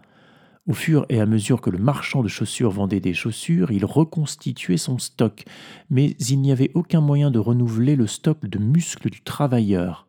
Au 0.69 0.73
fur 0.73 1.05
et 1.09 1.21
à 1.21 1.27
mesure 1.27 1.61
que 1.61 1.71
le 1.71 1.79
marchand 1.79 2.23
de 2.23 2.29
chaussures 2.29 2.71
vendait 2.71 3.01
des 3.01 3.15
chaussures, 3.15 3.73
il 3.73 3.85
reconstituait 3.85 4.77
son 4.77 4.99
stock, 4.99 5.43
mais 5.91 6.11
il 6.21 6.41
n'y 6.41 6.53
avait 6.53 6.71
aucun 6.75 7.01
moyen 7.01 7.33
de 7.33 7.41
renouveler 7.41 7.97
le 7.97 8.07
stock 8.07 8.47
de 8.47 8.61
muscles 8.61 9.11
du 9.11 9.21
travailleur. 9.21 10.07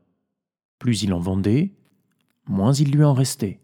Plus 0.78 1.02
il 1.02 1.16
en 1.16 1.20
vendait, 1.20 1.72
moins 2.52 2.74
il 2.74 2.92
lui 2.92 3.04
en 3.04 3.14
restait. 3.14 3.60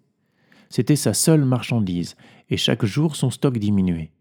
C'était 0.70 0.96
sa 0.96 1.14
seule 1.14 1.46
marchandise, 1.46 2.16
et 2.50 2.58
chaque 2.58 2.86
jour 2.86 3.16
son 3.16 3.30
stock 3.30 3.58
diminuait. 3.58 4.12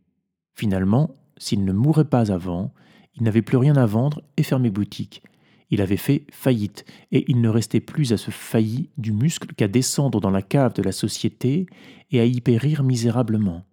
Finalement, 0.55 1.15
s'il 1.39 1.65
ne 1.65 1.73
mourait 1.73 2.05
pas 2.05 2.33
avant, 2.33 2.73
il 3.15 3.23
n'avait 3.23 3.43
plus 3.43 3.57
rien 3.57 3.77
à 3.77 3.87
vendre 3.87 4.23
et 4.37 4.43
fermait 4.43 4.71
boutique. 4.71 5.23
Il 5.71 5.81
avait 5.81 5.97
fait 5.97 6.27
faillite, 6.31 6.85
et 7.11 7.25
il 7.29 7.41
ne 7.41 7.49
restait 7.49 7.81
plus 7.81 8.13
à 8.13 8.17
ce 8.17 8.31
failli 8.31 8.91
du 8.99 9.13
muscle 9.13 9.55
qu'à 9.55 9.69
descendre 9.69 10.21
dans 10.21 10.31
la 10.31 10.43
cave 10.43 10.75
de 10.75 10.83
la 10.83 10.93
société 10.93 11.67
et 12.11 12.21
à 12.21 12.25
y 12.25 12.41
périr 12.41 12.83
misérablement. 12.83 13.65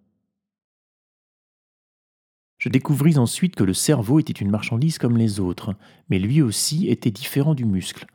Je 2.58 2.68
découvris 2.68 3.18
ensuite 3.18 3.56
que 3.56 3.64
le 3.64 3.74
cerveau 3.74 4.20
était 4.20 4.32
une 4.32 4.50
marchandise 4.50 4.98
comme 4.98 5.18
les 5.18 5.38
autres, 5.38 5.74
mais 6.08 6.18
lui 6.18 6.40
aussi 6.40 6.88
était 6.88 7.10
différent 7.10 7.54
du 7.54 7.64
muscle. 7.64 8.06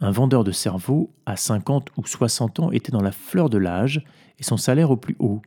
Un 0.00 0.10
vendeur 0.10 0.44
de 0.44 0.52
cerveau, 0.52 1.12
à 1.26 1.36
50 1.36 1.90
ou 1.96 2.06
60 2.06 2.60
ans, 2.60 2.70
était 2.70 2.92
dans 2.92 3.02
la 3.02 3.12
fleur 3.12 3.50
de 3.50 3.58
l'âge 3.58 4.04
et 4.38 4.44
son 4.44 4.56
salaire 4.56 4.90
au 4.90 4.96
plus 4.96 5.16
haut, 5.18 5.42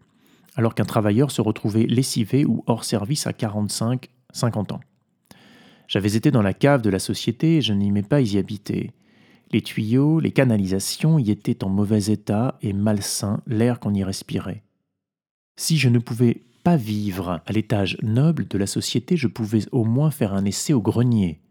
alors 0.55 0.75
qu'un 0.75 0.85
travailleur 0.85 1.31
se 1.31 1.41
retrouvait 1.41 1.85
lessivé 1.85 2.45
ou 2.45 2.63
hors 2.67 2.83
service 2.83 3.27
à 3.27 3.33
45, 3.33 4.09
50 4.33 4.73
ans. 4.73 4.81
J'avais 5.87 6.15
été 6.15 6.31
dans 6.31 6.41
la 6.41 6.53
cave 6.53 6.81
de 6.81 6.89
la 6.89 6.99
société 6.99 7.57
et 7.57 7.61
je 7.61 7.73
n'aimais 7.73 8.03
pas 8.03 8.21
y 8.21 8.37
habiter. 8.37 8.91
Les 9.51 9.61
tuyaux, 9.61 10.19
les 10.19 10.31
canalisations 10.31 11.19
y 11.19 11.31
étaient 11.31 11.63
en 11.63 11.69
mauvais 11.69 12.05
état 12.05 12.57
et 12.61 12.73
malsains, 12.73 13.41
l'air 13.47 13.79
qu'on 13.79 13.93
y 13.93 14.03
respirait. 14.03 14.63
Si 15.57 15.77
je 15.77 15.89
ne 15.89 15.99
pouvais 15.99 16.43
pas 16.63 16.77
vivre 16.77 17.41
à 17.45 17.51
l'étage 17.51 17.97
noble 18.01 18.47
de 18.47 18.57
la 18.57 18.67
société, 18.67 19.17
je 19.17 19.27
pouvais 19.27 19.63
au 19.71 19.83
moins 19.83 20.11
faire 20.11 20.33
un 20.33 20.45
essai 20.45 20.73
au 20.73 20.81
grenier. 20.81 21.41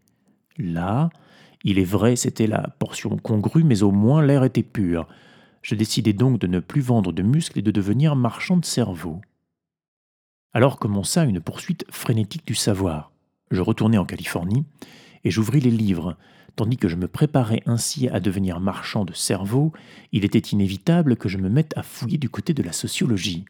Là, 0.57 1.11
il 1.64 1.79
est 1.79 1.85
vrai, 1.85 2.17
c'était 2.17 2.47
la 2.47 2.75
portion 2.79 3.17
congrue, 3.17 3.64
mais 3.64 3.83
au 3.83 3.90
moins 3.90 4.23
l'air 4.23 4.45
était 4.45 4.62
pur. 4.62 5.07
Je 5.62 5.75
décidai 5.75 6.12
donc 6.12 6.38
de 6.38 6.47
ne 6.47 6.61
plus 6.61 6.81
vendre 6.81 7.12
de 7.12 7.23
muscles 7.23 7.59
et 7.59 7.62
de 7.62 7.71
devenir 7.71 8.17
marchand 8.17 8.57
de 8.57 8.64
cerveau. 8.64 9.21
Alors 10.52 10.79
commença 10.79 11.25
une 11.25 11.40
poursuite 11.40 11.85
frénétique 11.90 12.47
du 12.47 12.55
savoir 12.55 13.11
je 13.50 13.62
retournai 13.62 13.99
en 13.99 14.05
Californie 14.05 14.64
et 15.25 15.31
j'ouvris 15.31 15.61
les 15.61 15.71
livres. 15.71 16.17
Tandis 16.57 16.76
que 16.76 16.88
je 16.88 16.97
me 16.97 17.09
préparais 17.09 17.62
ainsi 17.67 18.09
à 18.09 18.21
devenir 18.21 18.61
marchand 18.61 19.05
de 19.05 19.12
cerveau, 19.12 19.73
il 20.12 20.25
était 20.25 20.38
inévitable 20.38 21.17
que 21.17 21.29
je 21.29 21.38
me 21.38 21.49
mette 21.49 21.76
à 21.76 21.83
fouiller 21.83 22.19
du 22.19 22.29
côté 22.29 22.55
de 22.55 22.62
la 22.62 22.73
sociologie. 22.73 23.45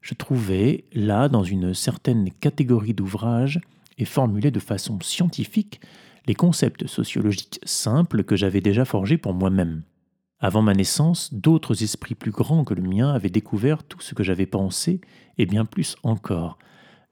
Je 0.00 0.14
trouvais, 0.14 0.84
là, 0.92 1.28
dans 1.28 1.42
une 1.42 1.74
certaine 1.74 2.30
catégorie 2.30 2.94
d'ouvrages, 2.94 3.60
et 3.98 4.06
formulés 4.06 4.50
de 4.50 4.60
façon 4.60 4.98
scientifique, 5.02 5.80
les 6.26 6.34
concepts 6.34 6.86
sociologiques 6.86 7.60
simples 7.64 8.24
que 8.24 8.36
j'avais 8.36 8.60
déjà 8.60 8.84
forgés 8.84 9.18
pour 9.18 9.34
moi-même. 9.34 9.82
Avant 10.38 10.62
ma 10.62 10.74
naissance, 10.74 11.34
d'autres 11.34 11.82
esprits 11.82 12.14
plus 12.14 12.30
grands 12.30 12.64
que 12.64 12.74
le 12.74 12.82
mien 12.82 13.12
avaient 13.12 13.30
découvert 13.30 13.84
tout 13.84 14.00
ce 14.00 14.14
que 14.14 14.22
j'avais 14.22 14.46
pensé, 14.46 15.00
et 15.38 15.46
bien 15.46 15.64
plus 15.64 15.96
encore 16.02 16.58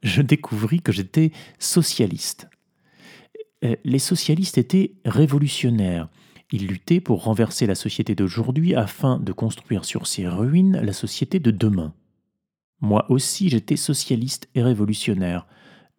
je 0.01 0.21
découvris 0.21 0.81
que 0.81 0.91
j'étais 0.91 1.31
socialiste. 1.57 2.49
Euh, 3.63 3.75
les 3.83 3.99
socialistes 3.99 4.57
étaient 4.57 4.95
révolutionnaires. 5.05 6.09
Ils 6.51 6.67
luttaient 6.67 7.01
pour 7.01 7.23
renverser 7.23 7.67
la 7.67 7.75
société 7.75 8.15
d'aujourd'hui 8.15 8.73
afin 8.75 9.19
de 9.19 9.31
construire 9.31 9.85
sur 9.85 10.07
ses 10.07 10.27
ruines 10.27 10.79
la 10.81 10.93
société 10.93 11.39
de 11.39 11.51
demain. 11.51 11.93
Moi 12.81 13.05
aussi 13.09 13.49
j'étais 13.49 13.75
socialiste 13.75 14.49
et 14.55 14.63
révolutionnaire. 14.63 15.45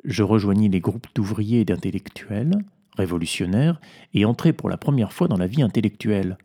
Je 0.02 0.22
rejoignis 0.22 0.70
les 0.70 0.80
groupes 0.80 1.08
d'ouvriers 1.14 1.60
et 1.60 1.64
d'intellectuels, 1.64 2.56
révolutionnaires, 3.00 3.80
et 4.14 4.24
entrai 4.24 4.52
pour 4.52 4.70
la 4.70 4.76
première 4.76 5.12
fois 5.12 5.28
dans 5.28 5.36
la 5.36 5.46
vie 5.46 5.62
intellectuelle. 5.62 6.38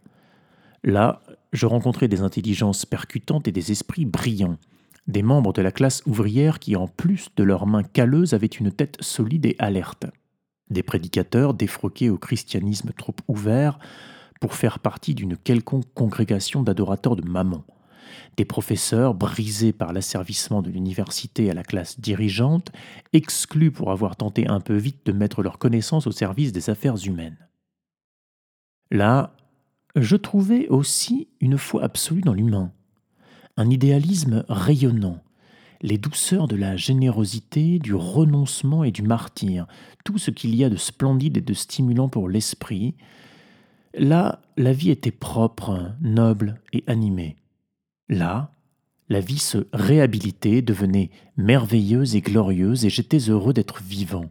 Là, 0.83 1.21
je 1.53 1.65
rencontrai 1.65 2.07
des 2.07 2.21
intelligences 2.21 2.85
percutantes 2.85 3.47
et 3.47 3.51
des 3.51 3.71
esprits 3.71 4.05
brillants 4.05 4.57
des 5.07 5.21
membres 5.21 5.53
de 5.53 5.61
la 5.61 5.71
classe 5.71 6.01
ouvrière 6.05 6.59
qui, 6.59 6.75
en 6.75 6.87
plus 6.87 7.29
de 7.35 7.43
leurs 7.43 7.67
mains 7.67 7.83
calleuses, 7.83 8.33
avaient 8.33 8.47
une 8.47 8.71
tête 8.71 8.97
solide 9.01 9.45
et 9.45 9.55
alerte, 9.59 10.05
des 10.69 10.83
prédicateurs 10.83 11.53
défroqués 11.53 12.09
au 12.09 12.17
christianisme 12.17 12.91
trop 12.97 13.15
ouvert 13.27 13.77
pour 14.41 14.55
faire 14.55 14.79
partie 14.79 15.13
d'une 15.13 15.37
quelconque 15.37 15.85
congrégation 15.93 16.63
d'adorateurs 16.63 17.15
de 17.15 17.27
maman, 17.27 17.63
des 18.37 18.45
professeurs 18.45 19.13
brisés 19.13 19.73
par 19.73 19.93
l'asservissement 19.93 20.61
de 20.61 20.69
l'université 20.69 21.49
à 21.49 21.53
la 21.53 21.63
classe 21.63 21.99
dirigeante, 21.99 22.71
exclus 23.13 23.71
pour 23.71 23.91
avoir 23.91 24.15
tenté 24.15 24.47
un 24.47 24.59
peu 24.59 24.75
vite 24.75 25.05
de 25.05 25.11
mettre 25.11 25.43
leurs 25.43 25.57
connaissances 25.57 26.07
au 26.07 26.11
service 26.11 26.51
des 26.51 26.69
affaires 26.69 26.97
humaines. 27.05 27.37
Là, 28.91 29.35
je 29.95 30.15
trouvais 30.15 30.67
aussi 30.67 31.27
une 31.39 31.57
foi 31.57 31.83
absolue 31.83 32.21
dans 32.21 32.33
l'humain 32.33 32.71
un 33.57 33.69
idéalisme 33.69 34.43
rayonnant, 34.49 35.21
les 35.81 35.97
douceurs 35.97 36.47
de 36.47 36.55
la 36.55 36.75
générosité, 36.75 37.79
du 37.79 37.93
renoncement 37.93 38.83
et 38.83 38.91
du 38.91 39.01
martyr, 39.01 39.67
tout 40.03 40.17
ce 40.17 40.31
qu'il 40.31 40.55
y 40.55 40.63
a 40.63 40.69
de 40.69 40.75
splendide 40.75 41.37
et 41.37 41.41
de 41.41 41.53
stimulant 41.53 42.09
pour 42.09 42.27
l'esprit. 42.27 42.95
Là, 43.93 44.41
la 44.57 44.73
vie 44.73 44.89
était 44.89 45.11
propre, 45.11 45.91
noble 46.01 46.59
et 46.73 46.83
animée. 46.87 47.37
Là, 48.09 48.51
la 49.09 49.19
vie 49.19 49.39
se 49.39 49.67
réhabilitait, 49.73 50.61
devenait 50.61 51.09
merveilleuse 51.37 52.15
et 52.15 52.21
glorieuse, 52.21 52.85
et 52.85 52.89
j'étais 52.89 53.29
heureux 53.29 53.53
d'être 53.53 53.81
vivant. 53.81 54.25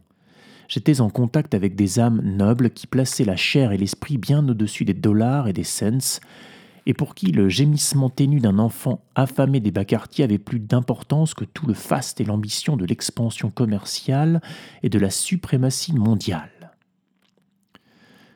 J'étais 0.67 1.01
en 1.01 1.09
contact 1.09 1.53
avec 1.53 1.75
des 1.75 1.99
âmes 1.99 2.21
nobles 2.23 2.71
qui 2.71 2.87
plaçaient 2.87 3.25
la 3.25 3.35
chair 3.35 3.71
et 3.71 3.77
l'esprit 3.77 4.17
bien 4.17 4.47
au-dessus 4.47 4.85
des 4.85 4.93
dollars 4.93 5.47
et 5.47 5.53
des 5.53 5.63
cents, 5.63 6.19
et 6.87 6.93
pour 6.93 7.15
qui 7.15 7.31
le 7.31 7.49
gémissement 7.49 8.09
ténu 8.09 8.39
d'un 8.39 8.59
enfant 8.59 9.03
affamé 9.15 9.59
des 9.59 9.71
bas 9.71 9.85
quartiers 9.85 10.23
avait 10.23 10.37
plus 10.37 10.59
d'importance 10.59 11.33
que 11.33 11.45
tout 11.45 11.65
le 11.65 11.73
faste 11.73 12.21
et 12.21 12.25
l'ambition 12.25 12.77
de 12.77 12.85
l'expansion 12.85 13.49
commerciale 13.49 14.41
et 14.83 14.89
de 14.89 14.99
la 14.99 15.09
suprématie 15.09 15.93
mondiale. 15.93 16.54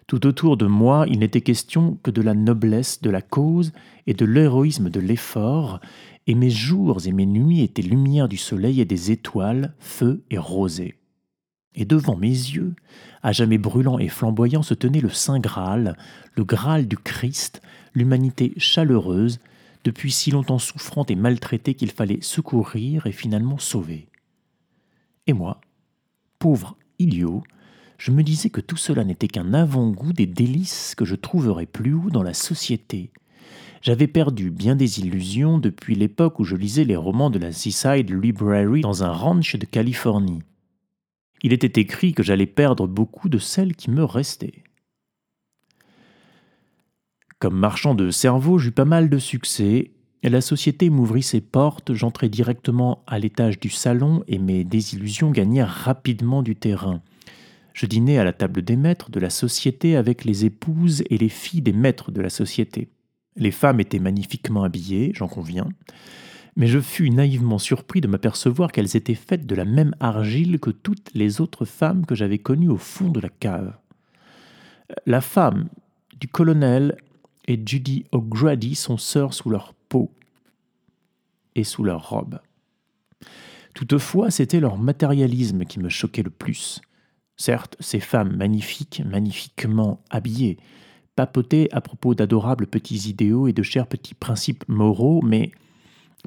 Tout 0.09 0.25
autour 0.25 0.57
de 0.57 0.65
moi, 0.65 1.05
il 1.07 1.19
n'était 1.19 1.41
question 1.41 1.99
que 2.01 2.09
de 2.09 2.23
la 2.23 2.33
noblesse 2.33 2.99
de 2.99 3.11
la 3.11 3.21
cause 3.21 3.73
et 4.07 4.15
de 4.15 4.25
l'héroïsme 4.25 4.89
de 4.89 4.99
l'effort, 4.99 5.79
et 6.25 6.33
mes 6.33 6.49
jours 6.49 7.05
et 7.05 7.11
mes 7.11 7.27
nuits 7.27 7.61
étaient 7.61 7.83
lumière 7.83 8.27
du 8.27 8.35
soleil 8.35 8.81
et 8.81 8.85
des 8.85 9.11
étoiles, 9.11 9.75
feu 9.77 10.23
et 10.31 10.39
rosée. 10.39 10.95
Et 11.75 11.85
devant 11.85 12.15
mes 12.15 12.27
yeux, 12.27 12.73
à 13.21 13.33
jamais 13.33 13.59
brûlant 13.59 13.99
et 13.99 14.07
flamboyant, 14.07 14.63
se 14.63 14.73
tenait 14.73 14.99
le 14.99 15.09
Saint 15.09 15.39
Graal, 15.39 15.95
le 16.33 16.43
Graal 16.43 16.87
du 16.87 16.97
Christ, 16.97 17.61
l'humanité 17.93 18.53
chaleureuse, 18.57 19.37
depuis 19.83 20.11
si 20.11 20.31
longtemps 20.31 20.57
souffrante 20.57 21.11
et 21.11 21.15
maltraitée 21.15 21.75
qu'il 21.75 21.91
fallait 21.91 22.21
secourir 22.21 23.05
et 23.05 23.11
finalement 23.11 23.59
sauver. 23.59 24.07
Et 25.27 25.33
moi, 25.33 25.61
pauvre 26.39 26.77
idiot, 26.97 27.43
je 27.99 28.11
me 28.11 28.23
disais 28.23 28.49
que 28.49 28.61
tout 28.61 28.77
cela 28.77 29.03
n'était 29.03 29.27
qu'un 29.27 29.53
avant-goût 29.53 30.13
des 30.13 30.25
délices 30.25 30.95
que 30.95 31.03
je 31.03 31.15
trouverais 31.15 31.65
plus 31.65 31.93
haut 31.93 32.09
dans 32.09 32.23
la 32.23 32.33
société. 32.33 33.11
J'avais 33.81 34.07
perdu 34.07 34.51
bien 34.51 34.75
des 34.77 35.01
illusions 35.01 35.57
depuis 35.57 35.95
l'époque 35.95 36.39
où 36.39 36.45
je 36.45 36.55
lisais 36.55 36.85
les 36.85 36.95
romans 36.95 37.29
de 37.29 37.39
la 37.39 37.51
Seaside 37.51 38.09
Library 38.09 38.81
dans 38.81 39.03
un 39.03 39.11
ranch 39.11 39.57
de 39.57 39.65
Californie. 39.65 40.43
Il 41.43 41.51
était 41.51 41.79
écrit 41.79 42.13
que 42.13 42.23
j'allais 42.23 42.45
perdre 42.45 42.87
beaucoup 42.87 43.27
de 43.27 43.37
celles 43.37 43.75
qui 43.75 43.91
me 43.91 44.05
restaient. 44.05 44.63
Comme 47.37 47.57
marchand 47.57 47.95
de 47.95 48.11
cerveau, 48.11 48.59
j'eus 48.59 48.71
pas 48.71 48.85
mal 48.85 49.09
de 49.09 49.17
succès. 49.17 49.91
La 50.23 50.41
société 50.41 50.89
m'ouvrit 50.89 51.23
ses 51.23 51.41
portes, 51.41 51.93
j'entrai 51.93 52.29
directement 52.29 53.03
à 53.07 53.19
l'étage 53.19 53.59
du 53.59 53.69
salon 53.69 54.23
et 54.27 54.37
mes 54.39 54.63
désillusions 54.63 55.31
gagnèrent 55.31 55.69
rapidement 55.69 56.43
du 56.43 56.55
terrain. 56.55 57.01
Je 57.73 57.85
dînais 57.85 58.17
à 58.17 58.23
la 58.23 58.33
table 58.33 58.61
des 58.61 58.75
maîtres 58.75 59.11
de 59.11 59.19
la 59.19 59.29
société 59.29 59.95
avec 59.95 60.25
les 60.25 60.45
épouses 60.45 61.03
et 61.09 61.17
les 61.17 61.29
filles 61.29 61.61
des 61.61 61.73
maîtres 61.73 62.11
de 62.11 62.21
la 62.21 62.29
société. 62.29 62.89
Les 63.35 63.51
femmes 63.51 63.79
étaient 63.79 63.99
magnifiquement 63.99 64.63
habillées, 64.63 65.11
j'en 65.15 65.27
conviens, 65.27 65.69
mais 66.55 66.67
je 66.67 66.79
fus 66.79 67.09
naïvement 67.09 67.57
surpris 67.57 68.01
de 68.01 68.07
m'apercevoir 68.07 68.71
qu'elles 68.71 68.97
étaient 68.97 69.15
faites 69.15 69.45
de 69.45 69.55
la 69.55 69.65
même 69.65 69.95
argile 69.99 70.59
que 70.59 70.71
toutes 70.71 71.09
les 71.13 71.41
autres 71.41 71.65
femmes 71.65 72.05
que 72.05 72.15
j'avais 72.15 72.39
connues 72.39 72.69
au 72.69 72.77
fond 72.77 73.09
de 73.09 73.19
la 73.19 73.29
cave. 73.29 73.77
La 75.05 75.21
femme 75.21 75.69
du 76.19 76.27
colonel 76.27 76.97
et 77.47 77.61
Judy 77.65 78.05
O'Grady 78.11 78.75
sont 78.75 78.97
sœurs 78.97 79.33
sous 79.33 79.49
leur 79.49 79.73
peau 79.73 80.11
et 81.55 81.63
sous 81.63 81.83
leur 81.83 82.09
robe. 82.09 82.39
Toutefois, 83.73 84.29
c'était 84.29 84.59
leur 84.59 84.77
matérialisme 84.77 85.63
qui 85.63 85.79
me 85.79 85.89
choquait 85.89 86.23
le 86.23 86.29
plus. 86.29 86.81
Certes, 87.39 87.77
ces 87.79 88.01
femmes 88.01 88.35
magnifiques, 88.35 89.01
magnifiquement 89.05 90.01
habillées, 90.09 90.57
papotaient 91.15 91.69
à 91.71 91.79
propos 91.79 92.13
d'adorables 92.13 92.67
petits 92.67 93.09
idéaux 93.09 93.47
et 93.47 93.53
de 93.53 93.63
chers 93.63 93.87
petits 93.87 94.13
principes 94.13 94.65
moraux, 94.67 95.21
mais 95.23 95.53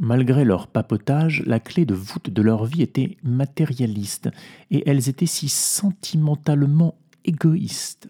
malgré 0.01 0.47
leur 0.47 0.69
papotage, 0.69 1.43
la 1.45 1.61
clé 1.61 1.85
de 1.85 1.93
voûte 1.93 2.31
de 2.31 2.41
leur 2.41 2.65
vie 2.65 2.81
était 2.81 3.19
matérialiste, 3.23 4.31
et 4.71 4.89
elles 4.89 5.11
étaient 5.11 5.27
si 5.27 5.51
sentimentalement 5.51 6.95
égoïstes. 7.27 8.09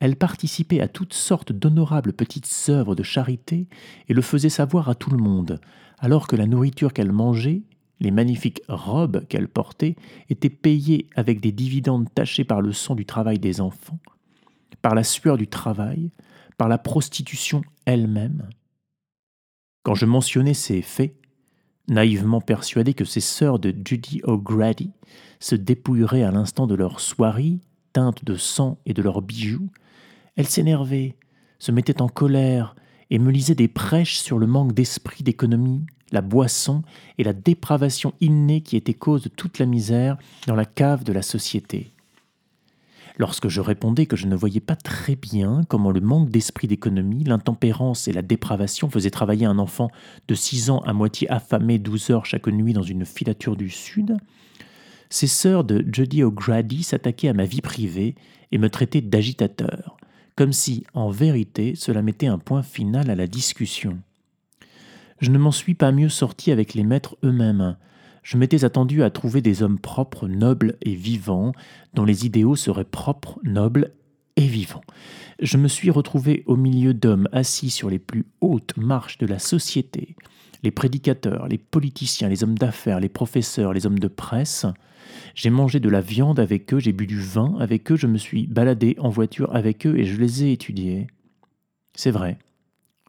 Elles 0.00 0.16
participaient 0.16 0.80
à 0.80 0.88
toutes 0.88 1.14
sortes 1.14 1.52
d'honorables 1.52 2.12
petites 2.12 2.52
œuvres 2.68 2.96
de 2.96 3.04
charité 3.04 3.68
et 4.08 4.14
le 4.14 4.22
faisaient 4.22 4.48
savoir 4.48 4.88
à 4.88 4.96
tout 4.96 5.10
le 5.10 5.22
monde, 5.22 5.60
alors 6.00 6.26
que 6.26 6.34
la 6.34 6.46
nourriture 6.46 6.92
qu'elles 6.92 7.12
mangeaient, 7.12 7.62
les 8.00 8.10
magnifiques 8.10 8.62
robes 8.68 9.26
qu'elles 9.28 9.48
portaient, 9.48 9.96
étaient 10.28 10.50
payées 10.50 11.08
avec 11.16 11.40
des 11.40 11.52
dividendes 11.52 12.12
tachés 12.14 12.44
par 12.44 12.60
le 12.60 12.72
sang 12.72 12.94
du 12.94 13.04
travail 13.04 13.38
des 13.38 13.60
enfants, 13.60 13.98
par 14.82 14.94
la 14.94 15.04
sueur 15.04 15.36
du 15.36 15.48
travail, 15.48 16.10
par 16.56 16.68
la 16.68 16.78
prostitution 16.78 17.62
elle-même. 17.86 18.48
Quand 19.82 19.94
je 19.94 20.06
mentionnais 20.06 20.54
ces 20.54 20.82
faits, 20.82 21.14
naïvement 21.88 22.40
persuadé 22.40 22.94
que 22.94 23.04
ces 23.04 23.20
sœurs 23.20 23.58
de 23.58 23.74
Judy 23.84 24.20
O'Grady 24.24 24.90
se 25.40 25.54
dépouilleraient 25.54 26.22
à 26.22 26.30
l'instant 26.30 26.66
de 26.66 26.74
leur 26.74 27.00
soierie, 27.00 27.60
teinte 27.92 28.24
de 28.24 28.34
sang 28.34 28.78
et 28.86 28.92
de 28.92 29.02
leurs 29.02 29.22
bijoux, 29.22 29.70
elles 30.36 30.46
s'énervaient, 30.46 31.16
se 31.58 31.72
mettaient 31.72 32.02
en 32.02 32.08
colère 32.08 32.76
et 33.10 33.18
me 33.18 33.30
lisaient 33.30 33.54
des 33.54 33.68
prêches 33.68 34.18
sur 34.18 34.38
le 34.38 34.46
manque 34.46 34.74
d'esprit 34.74 35.24
d'économie, 35.24 35.84
la 36.12 36.20
boisson 36.20 36.82
et 37.18 37.24
la 37.24 37.32
dépravation 37.32 38.14
innée 38.20 38.60
qui 38.60 38.76
était 38.76 38.94
cause 38.94 39.22
de 39.22 39.28
toute 39.28 39.58
la 39.58 39.66
misère 39.66 40.16
dans 40.46 40.54
la 40.54 40.64
cave 40.64 41.04
de 41.04 41.12
la 41.12 41.22
société. 41.22 41.92
Lorsque 43.18 43.48
je 43.48 43.60
répondais 43.60 44.06
que 44.06 44.16
je 44.16 44.28
ne 44.28 44.36
voyais 44.36 44.60
pas 44.60 44.76
très 44.76 45.16
bien 45.16 45.62
comment 45.68 45.90
le 45.90 46.00
manque 46.00 46.30
d'esprit 46.30 46.68
d'économie, 46.68 47.24
l'intempérance 47.24 48.06
et 48.06 48.12
la 48.12 48.22
dépravation 48.22 48.88
faisaient 48.88 49.10
travailler 49.10 49.44
un 49.44 49.58
enfant 49.58 49.90
de 50.28 50.34
six 50.36 50.70
ans 50.70 50.80
à 50.80 50.92
moitié 50.92 51.28
affamé 51.28 51.80
douze 51.80 52.10
heures 52.10 52.26
chaque 52.26 52.46
nuit 52.46 52.72
dans 52.72 52.82
une 52.82 53.04
filature 53.04 53.56
du 53.56 53.70
Sud, 53.70 54.16
ces 55.10 55.26
sœurs 55.26 55.64
de 55.64 55.84
Judy 55.90 56.22
O'Grady 56.22 56.82
s'attaquaient 56.82 57.28
à 57.28 57.34
ma 57.34 57.44
vie 57.44 57.60
privée 57.60 58.14
et 58.52 58.58
me 58.58 58.70
traitaient 58.70 59.00
d'agitateur, 59.00 59.96
comme 60.36 60.52
si, 60.52 60.84
en 60.94 61.10
vérité, 61.10 61.74
cela 61.74 62.02
mettait 62.02 62.26
un 62.26 62.38
point 62.38 62.62
final 62.62 63.10
à 63.10 63.16
la 63.16 63.26
discussion. 63.26 63.98
Je 65.20 65.30
ne 65.30 65.38
m'en 65.38 65.50
suis 65.50 65.74
pas 65.74 65.92
mieux 65.92 66.08
sorti 66.08 66.52
avec 66.52 66.74
les 66.74 66.84
maîtres 66.84 67.16
eux-mêmes. 67.24 67.76
Je 68.22 68.36
m'étais 68.36 68.64
attendu 68.64 69.02
à 69.02 69.10
trouver 69.10 69.40
des 69.40 69.62
hommes 69.62 69.78
propres, 69.78 70.28
nobles 70.28 70.76
et 70.82 70.94
vivants, 70.94 71.52
dont 71.94 72.04
les 72.04 72.26
idéaux 72.26 72.56
seraient 72.56 72.84
propres, 72.84 73.40
nobles 73.42 73.92
et 74.36 74.46
vivants. 74.46 74.84
Je 75.40 75.56
me 75.56 75.66
suis 75.66 75.90
retrouvé 75.90 76.44
au 76.46 76.56
milieu 76.56 76.94
d'hommes 76.94 77.28
assis 77.32 77.70
sur 77.70 77.90
les 77.90 77.98
plus 77.98 78.26
hautes 78.40 78.76
marches 78.76 79.18
de 79.18 79.26
la 79.26 79.38
société, 79.38 80.14
les 80.62 80.70
prédicateurs, 80.70 81.48
les 81.48 81.58
politiciens, 81.58 82.28
les 82.28 82.44
hommes 82.44 82.58
d'affaires, 82.58 83.00
les 83.00 83.08
professeurs, 83.08 83.72
les 83.72 83.86
hommes 83.86 83.98
de 83.98 84.08
presse. 84.08 84.66
J'ai 85.34 85.50
mangé 85.50 85.80
de 85.80 85.88
la 85.88 86.00
viande 86.00 86.38
avec 86.38 86.72
eux, 86.74 86.78
j'ai 86.78 86.92
bu 86.92 87.06
du 87.06 87.20
vin 87.20 87.56
avec 87.58 87.90
eux, 87.90 87.96
je 87.96 88.06
me 88.06 88.18
suis 88.18 88.46
baladé 88.46 88.96
en 88.98 89.08
voiture 89.08 89.54
avec 89.54 89.86
eux 89.86 89.98
et 89.98 90.04
je 90.04 90.20
les 90.20 90.44
ai 90.44 90.52
étudiés. 90.52 91.06
C'est 91.94 92.10
vrai, 92.10 92.38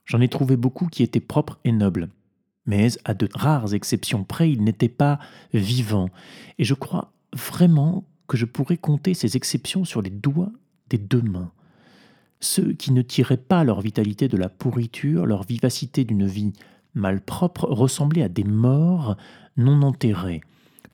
J'en 0.10 0.22
ai 0.22 0.28
trouvé 0.28 0.58
beaucoup 0.58 0.88
qui 0.88 1.04
étaient 1.04 1.20
propres 1.20 1.60
et 1.64 1.72
nobles. 1.72 2.10
Mais 2.66 2.90
à 3.06 3.14
de 3.14 3.30
rares 3.32 3.76
exceptions 3.76 4.24
près, 4.24 4.52
ils 4.52 4.64
n'étaient 4.64 4.90
pas 4.90 5.20
vivants. 5.54 6.10
Et 6.58 6.64
je 6.64 6.74
crois 6.74 7.12
vraiment 7.34 8.04
que 8.28 8.36
je 8.36 8.46
pourrais 8.46 8.78
compter 8.78 9.14
ces 9.14 9.38
exceptions 9.38 9.86
sur 9.86 10.02
les 10.02 10.10
doigts 10.10 10.52
des 10.90 10.98
deux 10.98 11.22
mains. 11.22 11.52
Ceux 12.40 12.74
qui 12.74 12.92
ne 12.92 13.04
tiraient 13.04 13.38
pas 13.38 13.64
leur 13.64 13.82
vitalité 13.82 14.28
de 14.28 14.38
la 14.38 14.50
pourriture, 14.50 15.28
leur 15.28 15.44
vivacité 15.44 16.06
d'une 16.06 16.26
vie 16.26 16.54
malpropre, 16.96 17.66
ressemblaient 17.66 18.24
à 18.24 18.30
des 18.30 18.44
morts 18.44 19.16
non 19.58 19.84
enterrés, 19.84 20.42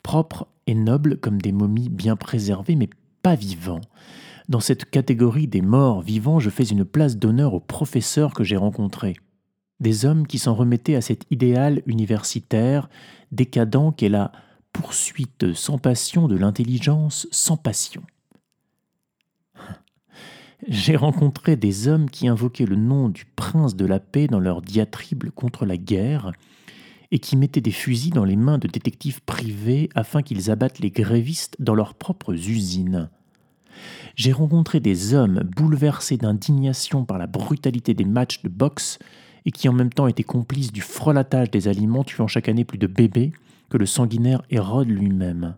propres 0.02 0.46
et 0.66 0.74
nobles 0.74 1.16
comme 1.16 1.40
des 1.40 1.52
momies 1.52 1.88
bien 1.88 2.16
préservées, 2.16 2.76
mais 2.76 2.90
pas 3.22 3.34
vivants. 3.34 3.80
Dans 4.48 4.60
cette 4.60 4.88
catégorie 4.88 5.48
des 5.48 5.60
morts 5.60 6.02
vivants, 6.02 6.38
je 6.38 6.50
fais 6.50 6.64
une 6.64 6.84
place 6.84 7.16
d'honneur 7.16 7.54
aux 7.54 7.60
professeurs 7.60 8.32
que 8.32 8.44
j'ai 8.44 8.56
rencontrés. 8.56 9.16
Des 9.80 10.04
hommes 10.04 10.26
qui 10.26 10.38
s'en 10.38 10.54
remettaient 10.54 10.94
à 10.94 11.00
cet 11.00 11.24
idéal 11.32 11.82
universitaire 11.86 12.88
décadent 13.32 13.94
qu'est 13.96 14.08
la 14.08 14.30
poursuite 14.72 15.52
sans 15.54 15.78
passion 15.78 16.28
de 16.28 16.36
l'intelligence 16.36 17.26
sans 17.32 17.56
passion. 17.56 18.02
J'ai 20.68 20.96
rencontré 20.96 21.56
des 21.56 21.88
hommes 21.88 22.08
qui 22.08 22.28
invoquaient 22.28 22.66
le 22.66 22.76
nom 22.76 23.08
du 23.08 23.24
prince 23.24 23.74
de 23.74 23.84
la 23.84 23.98
paix 24.00 24.28
dans 24.28 24.40
leur 24.40 24.62
diatribe 24.62 25.30
contre 25.30 25.66
la 25.66 25.76
guerre 25.76 26.32
et 27.10 27.18
qui 27.18 27.36
mettaient 27.36 27.60
des 27.60 27.72
fusils 27.72 28.12
dans 28.12 28.24
les 28.24 28.36
mains 28.36 28.58
de 28.58 28.68
détectives 28.68 29.22
privés 29.22 29.88
afin 29.94 30.22
qu'ils 30.22 30.50
abattent 30.50 30.78
les 30.78 30.90
grévistes 30.90 31.56
dans 31.58 31.74
leurs 31.74 31.94
propres 31.94 32.32
usines. 32.32 33.10
J'ai 34.14 34.32
rencontré 34.32 34.80
des 34.80 35.14
hommes 35.14 35.40
bouleversés 35.56 36.16
d'indignation 36.16 37.04
par 37.04 37.18
la 37.18 37.26
brutalité 37.26 37.94
des 37.94 38.04
matchs 38.04 38.42
de 38.42 38.48
boxe 38.48 38.98
et 39.44 39.52
qui 39.52 39.68
en 39.68 39.72
même 39.72 39.92
temps 39.92 40.08
étaient 40.08 40.24
complices 40.24 40.72
du 40.72 40.80
frelatage 40.80 41.50
des 41.50 41.68
aliments 41.68 42.04
tuant 42.04 42.26
chaque 42.26 42.48
année 42.48 42.64
plus 42.64 42.78
de 42.78 42.86
bébés 42.86 43.32
que 43.70 43.78
le 43.78 43.86
sanguinaire 43.86 44.42
Hérode 44.50 44.88
lui-même. 44.88 45.56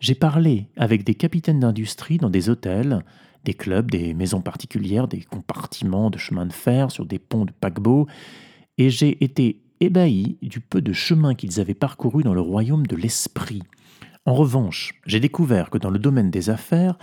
J'ai 0.00 0.14
parlé 0.14 0.68
avec 0.76 1.04
des 1.04 1.14
capitaines 1.14 1.60
d'industrie 1.60 2.18
dans 2.18 2.30
des 2.30 2.50
hôtels, 2.50 3.04
des 3.44 3.54
clubs, 3.54 3.90
des 3.90 4.14
maisons 4.14 4.40
particulières, 4.40 5.08
des 5.08 5.22
compartiments 5.22 6.10
de 6.10 6.18
chemin 6.18 6.46
de 6.46 6.52
fer 6.52 6.90
sur 6.90 7.06
des 7.06 7.18
ponts 7.18 7.44
de 7.44 7.52
paquebots, 7.52 8.06
et 8.76 8.90
j'ai 8.90 9.22
été 9.24 9.60
ébahi 9.80 10.36
du 10.42 10.60
peu 10.60 10.80
de 10.80 10.92
chemin 10.92 11.34
qu'ils 11.34 11.60
avaient 11.60 11.74
parcouru 11.74 12.22
dans 12.22 12.34
le 12.34 12.40
royaume 12.40 12.86
de 12.86 12.96
l'esprit, 12.96 13.62
en 14.28 14.34
revanche, 14.34 14.92
j'ai 15.06 15.20
découvert 15.20 15.70
que 15.70 15.78
dans 15.78 15.88
le 15.88 15.98
domaine 15.98 16.30
des 16.30 16.50
affaires, 16.50 16.98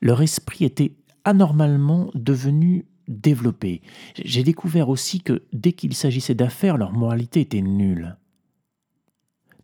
leur 0.00 0.22
esprit 0.22 0.64
était 0.64 0.96
anormalement 1.24 2.10
devenu 2.14 2.86
développé. 3.06 3.82
J'ai 4.16 4.42
découvert 4.44 4.88
aussi 4.88 5.20
que 5.20 5.42
dès 5.52 5.72
qu'il 5.72 5.92
s'agissait 5.92 6.34
d'affaires, 6.34 6.78
leur 6.78 6.92
moralité 6.92 7.42
était 7.42 7.60
nulle. 7.60 8.16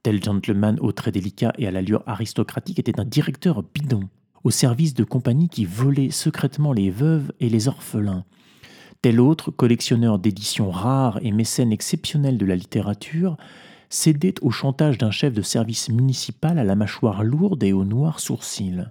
Tel 0.03 0.23
gentleman 0.23 0.79
au 0.81 0.93
trait 0.93 1.11
délicat 1.11 1.55
et 1.57 1.67
à 1.67 1.71
l'allure 1.71 2.03
aristocratique 2.05 2.79
était 2.79 3.01
un 3.01 3.07
directeur 3.07 3.63
bidon, 3.63 4.11
au 4.45 4.51
service 4.51 4.93
de 4.93 5.03
compagnies 5.03 5.49
qui 5.49 5.65
volaient 5.65 6.11
secrètement 6.11 6.75
les 6.75 6.91
veuves 6.91 7.33
et 7.41 7.49
les 7.49 7.67
orphelins. 7.67 8.27
Tel 9.01 9.21
autre, 9.21 9.51
collectionneur 9.51 10.19
d'éditions 10.19 10.71
rares 10.71 11.19
et 11.23 11.33
mécène 11.33 11.73
exceptionnel 11.73 12.37
de 12.37 12.45
la 12.45 12.57
littérature, 12.57 13.39
cédait 13.89 14.35
au 14.43 14.51
chantage 14.51 14.99
d'un 14.99 15.11
chef 15.11 15.33
de 15.33 15.43
service 15.43 15.89
municipal 15.89 16.59
à 16.59 16.65
la 16.65 16.77
mâchoire 16.77 17.25
lourde 17.25 17.63
et 17.63 17.73
aux 17.73 17.85
noirs 17.85 18.21
sourcils. 18.21 18.87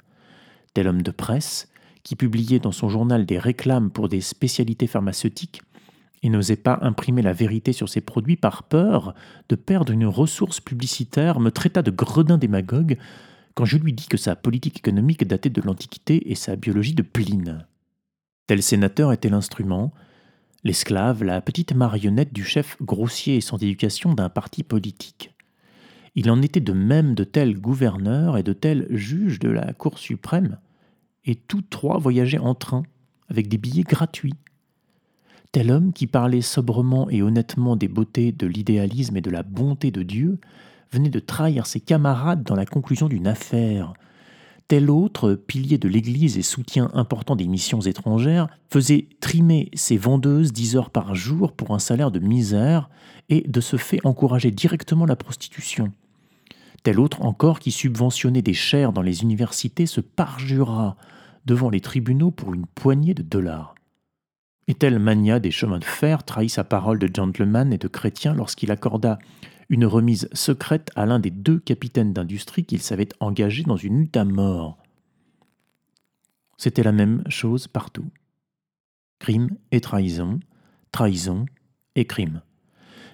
Tel 0.73 0.87
homme 0.87 1.01
de 1.01 1.11
presse, 1.11 1.69
qui 2.03 2.15
publiait 2.15 2.59
dans 2.59 2.71
son 2.71 2.87
journal 2.87 3.25
des 3.25 3.39
réclames 3.39 3.89
pour 3.89 4.09
des 4.09 4.21
spécialités 4.21 4.87
pharmaceutiques 4.87 5.63
et 6.21 6.29
n'osait 6.29 6.55
pas 6.55 6.79
imprimer 6.81 7.21
la 7.21 7.33
vérité 7.33 7.73
sur 7.73 7.89
ses 7.89 8.01
produits 8.01 8.37
par 8.37 8.63
peur 8.63 9.13
de 9.49 9.55
perdre 9.55 9.91
une 9.91 10.05
ressource 10.05 10.59
publicitaire, 10.59 11.39
me 11.39 11.51
traita 11.51 11.81
de 11.81 11.91
gredin 11.91 12.37
démagogue 12.37 12.97
quand 13.55 13.65
je 13.65 13.77
lui 13.77 13.93
dis 13.93 14.07
que 14.07 14.17
sa 14.17 14.35
politique 14.35 14.77
économique 14.77 15.25
datait 15.25 15.49
de 15.49 15.61
l'Antiquité 15.61 16.31
et 16.31 16.35
sa 16.35 16.55
biologie 16.55 16.93
de 16.93 17.01
Pline. 17.01 17.65
Tel 18.47 18.61
sénateur 18.61 19.11
était 19.11 19.29
l'instrument, 19.29 19.93
l'esclave, 20.65 21.23
la 21.23 21.39
petite 21.41 21.73
marionnette 21.73 22.33
du 22.33 22.43
chef 22.43 22.75
grossier 22.81 23.37
et 23.37 23.41
sans 23.41 23.57
éducation 23.57 24.13
d'un 24.15 24.29
parti 24.29 24.63
politique. 24.63 25.31
Il 26.15 26.31
en 26.31 26.41
était 26.41 26.59
de 26.59 26.73
même 26.73 27.13
de 27.13 27.23
tels 27.23 27.59
gouverneurs 27.59 28.37
et 28.37 28.43
de 28.43 28.51
tels 28.51 28.87
juges 28.89 29.39
de 29.39 29.49
la 29.49 29.73
Cour 29.73 29.99
suprême, 29.99 30.57
et 31.23 31.35
tous 31.35 31.61
trois 31.61 31.99
voyageaient 31.99 32.39
en 32.39 32.55
train, 32.55 32.83
avec 33.29 33.47
des 33.47 33.59
billets 33.59 33.83
gratuits. 33.83 34.33
Tel 35.51 35.71
homme 35.71 35.93
qui 35.93 36.07
parlait 36.07 36.41
sobrement 36.41 37.09
et 37.11 37.21
honnêtement 37.21 37.75
des 37.75 37.87
beautés 37.87 38.31
de 38.31 38.47
l'idéalisme 38.47 39.15
et 39.17 39.21
de 39.21 39.29
la 39.29 39.43
bonté 39.43 39.91
de 39.91 40.01
Dieu 40.01 40.39
venait 40.91 41.09
de 41.09 41.19
trahir 41.19 41.67
ses 41.67 41.79
camarades 41.79 42.43
dans 42.43 42.55
la 42.55 42.65
conclusion 42.65 43.07
d'une 43.07 43.27
affaire, 43.27 43.93
Tel 44.67 44.89
autre, 44.89 45.35
pilier 45.35 45.77
de 45.77 45.87
l'Église 45.87 46.39
et 46.39 46.41
soutien 46.41 46.89
important 46.93 47.35
des 47.35 47.45
missions 47.45 47.81
étrangères, 47.81 48.47
faisait 48.69 49.07
trimer 49.19 49.69
ses 49.75 49.97
vendeuses 49.97 50.51
dix 50.51 50.75
heures 50.75 50.89
par 50.89 51.13
jour 51.13 51.51
pour 51.51 51.75
un 51.75 51.79
salaire 51.79 52.09
de 52.09 52.19
misère 52.19 52.89
et 53.29 53.41
de 53.47 53.61
ce 53.61 53.77
fait 53.77 53.99
encourager 54.03 54.49
directement 54.49 55.05
la 55.05 55.15
prostitution. 55.15 55.91
Tel 56.81 56.99
autre 56.99 57.21
encore 57.21 57.59
qui 57.59 57.71
subventionnait 57.71 58.41
des 58.41 58.53
chaires 58.53 58.91
dans 58.91 59.03
les 59.03 59.21
universités 59.21 59.85
se 59.85 60.01
parjura 60.01 60.95
devant 61.45 61.69
les 61.69 61.81
tribunaux 61.81 62.31
pour 62.31 62.53
une 62.53 62.65
poignée 62.65 63.13
de 63.13 63.23
dollars. 63.23 63.75
Et 64.67 64.73
tel 64.73 64.97
mania 64.97 65.39
des 65.39 65.51
chemins 65.51 65.77
de 65.77 65.83
fer 65.83 66.23
trahit 66.23 66.49
sa 66.49 66.63
parole 66.63 66.97
de 66.97 67.09
gentleman 67.13 67.71
et 67.71 67.77
de 67.77 67.87
chrétien 67.87 68.33
lorsqu'il 68.33 68.71
accorda 68.71 69.19
une 69.69 69.85
remise 69.85 70.29
secrète 70.33 70.91
à 70.95 71.05
l'un 71.05 71.19
des 71.19 71.31
deux 71.31 71.59
capitaines 71.59 72.13
d'industrie 72.13 72.65
qu'il 72.65 72.81
savait 72.81 73.09
engager 73.19 73.63
dans 73.63 73.77
une 73.77 73.99
lutte 73.99 74.17
à 74.17 74.25
mort. 74.25 74.77
C'était 76.57 76.83
la 76.83 76.91
même 76.91 77.23
chose 77.29 77.67
partout. 77.67 78.09
crime 79.19 79.49
et 79.71 79.81
trahison, 79.81 80.39
trahison 80.91 81.45
et 81.95 82.05
crime. 82.05 82.41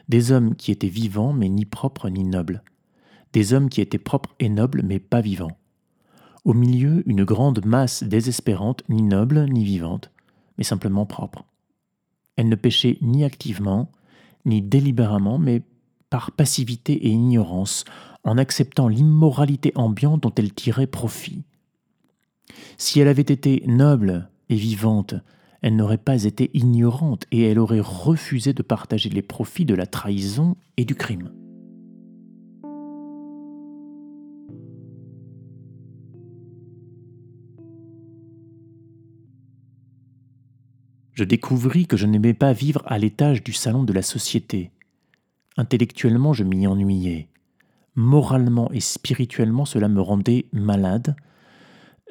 Des 0.10 0.32
hommes 0.32 0.56
qui 0.56 0.72
étaient 0.72 0.88
vivants 0.88 1.34
mais 1.34 1.50
ni 1.50 1.66
propres 1.66 2.10
ni 2.10 2.24
nobles. 2.24 2.64
Des 3.34 3.54
hommes 3.54 3.70
qui 3.70 3.82
étaient 3.82 3.98
propres 3.98 4.36
et 4.40 4.50
nobles 4.50 4.84
mais 4.84 5.00
pas 5.00 5.22
vivants. 5.22 5.58
Au 6.44 6.54
milieu, 6.54 7.04
une 7.08 7.24
grande 7.24 7.64
masse 7.66 8.04
désespérante, 8.04 8.84
ni 8.90 9.04
noble 9.04 9.46
ni 9.46 9.64
vivante, 9.64 10.12
mais 10.58 10.64
simplement 10.64 11.06
propre. 11.06 11.46
Elle 12.36 12.50
ne 12.50 12.56
péchait 12.56 12.98
ni 13.02 13.24
activement, 13.24 13.92
ni 14.46 14.62
délibérément, 14.62 15.38
mais 15.38 15.62
par 16.12 16.32
passivité 16.32 16.93
et 16.93 17.10
ignorance, 17.10 17.86
en 18.24 18.38
acceptant 18.38 18.88
l'immoralité 18.88 19.71
ambiante 19.74 20.21
dont 20.21 20.34
elle 20.36 20.54
tirait 20.54 20.86
profit. 20.86 21.41
Si 22.78 23.00
elle 23.00 23.08
avait 23.08 23.21
été 23.21 23.63
noble 23.65 24.30
et 24.50 24.56
vivante, 24.56 25.15
elle 25.63 25.76
n'aurait 25.76 25.97
pas 25.97 26.26
été 26.26 26.52
ignorante 26.54 27.26
et 27.32 27.43
elle 27.43 27.58
aurait 27.58 27.80
refusé 27.80 28.54
de 28.54 28.62
partager 28.62 29.10
les 29.10 29.21
profits 29.21 29.65
de 29.65 29.74
la 29.74 29.88
trahison 29.88 30.56
et 30.78 30.86
du 30.86 30.95
crime. 30.95 31.32
Je 41.13 41.24
découvris 41.24 41.86
que 41.86 41.97
je 41.97 42.08
n'aimais 42.08 42.34
pas 42.34 42.52
vivre 42.52 42.82
à 42.86 42.97
l'étage 42.97 43.43
du 43.43 43.54
salon 43.54 43.84
de 43.84 43.93
la 43.93 44.02
société. 44.02 44.71
Intellectuellement, 45.62 46.34
je 46.34 46.43
m'y 46.43 46.65
ennuyais. 46.65 47.30
Moralement 47.93 48.71
et 48.71 48.80
spirituellement, 48.80 49.65
cela 49.65 49.89
me 49.89 50.02
rendait 50.02 50.47
malade, 50.54 51.15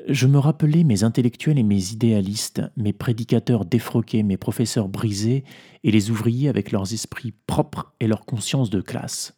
je 0.07 0.29
me 0.29 0.39
rappelais 0.39 0.85
mes 0.85 1.03
intellectuels 1.03 1.59
et 1.59 1.65
mes 1.65 1.91
idéalistes, 1.91 2.63
mes 2.77 2.93
prédicateurs 2.93 3.65
défroqués, 3.65 4.23
mes 4.23 4.37
professeurs 4.37 4.89
brisés, 4.89 5.43
et 5.83 5.91
les 5.91 6.13
ouvriers 6.13 6.49
avec 6.49 6.71
leurs 6.71 6.93
esprits 6.93 7.35
propres 7.49 7.93
et 7.99 8.07
leur 8.07 8.25
conscience 8.25 8.71
de 8.71 8.81
classe. 8.81 9.37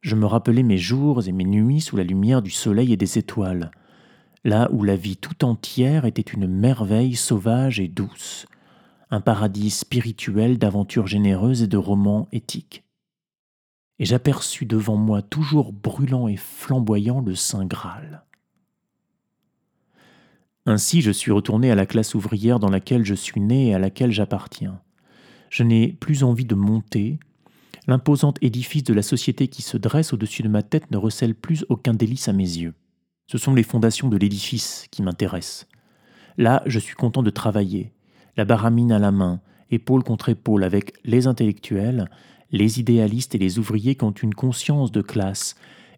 Je 0.00 0.16
me 0.16 0.24
rappelais 0.24 0.62
mes 0.62 0.78
jours 0.78 1.28
et 1.28 1.32
mes 1.32 1.44
nuits 1.44 1.82
sous 1.82 1.98
la 1.98 2.04
lumière 2.04 2.40
du 2.40 2.50
soleil 2.50 2.94
et 2.94 2.96
des 2.96 3.18
étoiles, 3.18 3.70
là 4.44 4.70
où 4.72 4.82
la 4.82 4.96
vie 4.96 5.18
tout 5.18 5.44
entière 5.44 6.06
était 6.06 6.22
une 6.22 6.46
merveille 6.46 7.16
sauvage 7.16 7.80
et 7.80 7.88
douce, 7.88 8.46
un 9.10 9.20
paradis 9.20 9.68
spirituel 9.68 10.56
d'aventures 10.56 11.06
généreuses 11.06 11.64
et 11.64 11.68
de 11.68 11.76
romans 11.76 12.28
éthiques. 12.32 12.83
Et 13.98 14.04
j'aperçus 14.04 14.66
devant 14.66 14.96
moi 14.96 15.22
toujours 15.22 15.72
brûlant 15.72 16.26
et 16.26 16.36
flamboyant 16.36 17.20
le 17.20 17.34
Saint 17.34 17.64
Graal. 17.64 18.24
Ainsi, 20.66 21.02
je 21.02 21.10
suis 21.10 21.30
retourné 21.30 21.70
à 21.70 21.74
la 21.74 21.86
classe 21.86 22.14
ouvrière 22.14 22.58
dans 22.58 22.70
laquelle 22.70 23.04
je 23.04 23.14
suis 23.14 23.40
né 23.40 23.68
et 23.68 23.74
à 23.74 23.78
laquelle 23.78 24.12
j'appartiens. 24.12 24.80
Je 25.50 25.62
n'ai 25.62 25.92
plus 25.92 26.24
envie 26.24 26.46
de 26.46 26.54
monter. 26.54 27.18
L'imposant 27.86 28.32
édifice 28.40 28.82
de 28.82 28.94
la 28.94 29.02
société 29.02 29.48
qui 29.48 29.60
se 29.60 29.76
dresse 29.76 30.14
au-dessus 30.14 30.42
de 30.42 30.48
ma 30.48 30.62
tête 30.62 30.90
ne 30.90 30.96
recèle 30.96 31.34
plus 31.34 31.66
aucun 31.68 31.92
délice 31.92 32.28
à 32.28 32.32
mes 32.32 32.42
yeux. 32.42 32.74
Ce 33.26 33.38
sont 33.38 33.54
les 33.54 33.62
fondations 33.62 34.08
de 34.08 34.16
l'édifice 34.16 34.86
qui 34.90 35.02
m'intéressent. 35.02 35.68
Là, 36.38 36.62
je 36.66 36.78
suis 36.78 36.94
content 36.94 37.22
de 37.22 37.30
travailler, 37.30 37.92
la 38.36 38.44
baramine 38.44 38.90
à 38.90 38.98
la 38.98 39.12
main, 39.12 39.40
épaule 39.70 40.02
contre 40.02 40.30
épaule 40.30 40.64
avec 40.64 40.94
les 41.04 41.26
intellectuels, 41.26 42.10
les 42.50 42.80
idéalistes 42.80 43.34
et 43.34 43.38
les 43.38 43.58
ouvriers 43.58 43.94
qui 43.94 44.04
ont 44.04 44.12
une 44.12 44.34
conscience 44.34 44.92
de 44.92 45.02
classe, 45.02 45.54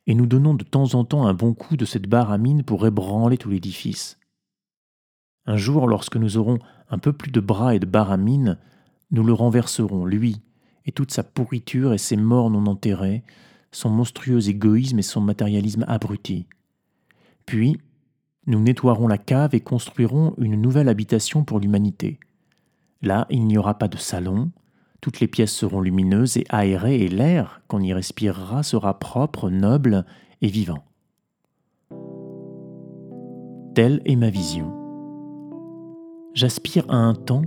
et 0.07 0.15
nous 0.15 0.27
donnons 0.27 0.55
de 0.55 0.65
temps 0.65 0.95
en 0.95 1.05
temps 1.05 1.27
un 1.27 1.35
bon 1.35 1.53
coup 1.53 1.77
de 1.77 1.85
cette 1.85 2.09
baramine 2.09 2.63
pour 2.63 2.87
ébranler 2.87 3.39
tout 3.39 3.51
l'édifice. 3.51 4.19
Un 5.47 5.57
jour, 5.57 5.87
lorsque 5.87 6.17
nous 6.17 6.37
aurons 6.37 6.59
un 6.91 6.99
peu 6.99 7.13
plus 7.13 7.31
de 7.31 7.41
bras 7.41 7.75
et 7.75 7.79
de 7.79 7.87
baramine, 7.87 8.59
nous 9.11 9.23
le 9.23 9.33
renverserons, 9.33 10.05
lui, 10.05 10.41
et 10.85 10.93
toute 10.93 11.13
sa 11.13 11.23
pourriture 11.23 11.93
et 11.93 11.99
ses 11.99 12.17
morts 12.17 12.51
non 12.51 12.67
enterrés, 12.67 13.25
son 13.73 13.91
monstrueux 13.91 14.49
égoïsme 14.49 14.99
et 14.99 15.03
son 15.03 15.21
matérialisme 15.21 15.85
abruti. 15.89 16.47
Puis, 17.45 17.79
nous 18.47 18.61
nettoierons 18.61 19.09
la 19.09 19.19
cave 19.19 19.55
et 19.55 19.61
construirons 19.61 20.35
une 20.39 20.61
nouvelle 20.61 20.89
habitation 20.89 21.45
pour 21.45 21.59
l'humanité. 21.59 22.21
Là, 23.03 23.27
il 23.29 23.45
n'y 23.47 23.59
aura 23.59 23.79
pas 23.79 23.89
de 23.89 23.97
salon, 23.97 24.51
toutes 25.07 25.21
les 25.21 25.29
pièces 25.29 25.53
seront 25.53 25.81
lumineuses 25.81 26.37
et 26.37 26.47
aérées 26.49 26.97
et 26.97 27.07
l'air 27.07 27.63
qu'on 27.69 27.81
y 27.81 27.93
respirera 27.93 28.65
sera 28.65 28.99
propre, 28.99 29.51
noble 29.51 30.05
et 30.43 30.49
vivant. 30.49 30.83
Telle 33.77 34.03
est 34.05 34.17
ma 34.17 34.31
vision 34.31 34.73
j'aspire 36.35 36.87
à 36.89 36.97
un 36.97 37.15
temps 37.15 37.43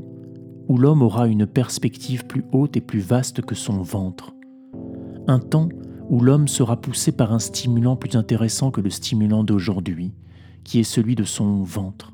où 0.70 0.78
l'homme 0.78 1.02
aura 1.02 1.28
une 1.28 1.46
perspective 1.46 2.26
plus 2.28 2.46
haute 2.54 2.78
et 2.78 2.82
plus 2.82 3.02
vaste 3.02 3.42
que 3.42 3.56
son 3.56 3.82
ventre. 3.82 4.34
Un 5.28 5.40
temps 5.40 5.68
où 6.10 6.22
l'homme 6.22 6.48
sera 6.48 6.80
poussé 6.80 7.12
par 7.12 7.34
un 7.34 7.40
stimulant 7.40 7.98
plus 7.98 8.16
intéressant 8.16 8.72
que 8.72 8.80
le 8.80 8.90
stimulant 8.90 9.44
d'aujourd'hui, 9.44 10.14
qui 10.64 10.80
est 10.80 10.84
celui 10.84 11.16
de 11.16 11.26
son 11.26 11.62
ventre. 11.62 12.14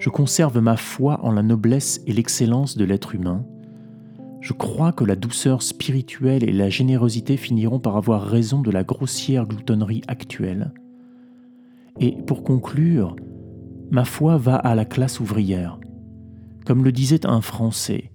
Je 0.00 0.10
conserve 0.10 0.58
ma 0.58 0.76
foi 0.76 1.24
en 1.24 1.30
la 1.30 1.44
noblesse 1.44 2.00
et 2.08 2.12
l'excellence 2.12 2.76
de 2.76 2.84
l'être 2.84 3.14
humain. 3.14 3.46
Je 4.40 4.54
crois 4.54 4.92
que 4.92 5.04
la 5.04 5.16
douceur 5.16 5.62
spirituelle 5.62 6.48
et 6.48 6.52
la 6.52 6.70
générosité 6.70 7.36
finiront 7.36 7.78
par 7.78 7.96
avoir 7.96 8.22
raison 8.22 8.62
de 8.62 8.70
la 8.70 8.84
grossière 8.84 9.46
gloutonnerie 9.46 10.02
actuelle. 10.08 10.72
Et 11.98 12.16
pour 12.26 12.42
conclure, 12.42 13.16
ma 13.90 14.06
foi 14.06 14.38
va 14.38 14.56
à 14.56 14.74
la 14.74 14.86
classe 14.86 15.20
ouvrière. 15.20 15.78
Comme 16.64 16.84
le 16.84 16.92
disait 16.92 17.26
un 17.26 17.42
Français, 17.42 18.12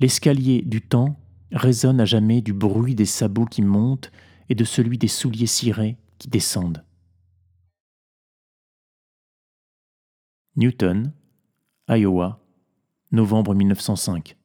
l'escalier 0.00 0.62
du 0.62 0.80
temps 0.80 1.16
résonne 1.50 2.00
à 2.00 2.04
jamais 2.04 2.40
du 2.40 2.52
bruit 2.52 2.94
des 2.94 3.04
sabots 3.04 3.46
qui 3.46 3.62
montent 3.62 4.12
et 4.48 4.54
de 4.54 4.64
celui 4.64 4.98
des 4.98 5.08
souliers 5.08 5.46
cirés 5.46 5.96
qui 6.18 6.28
descendent. 6.28 6.84
Newton, 10.56 11.12
Iowa, 11.88 12.40
novembre 13.10 13.54
1905. 13.54 14.36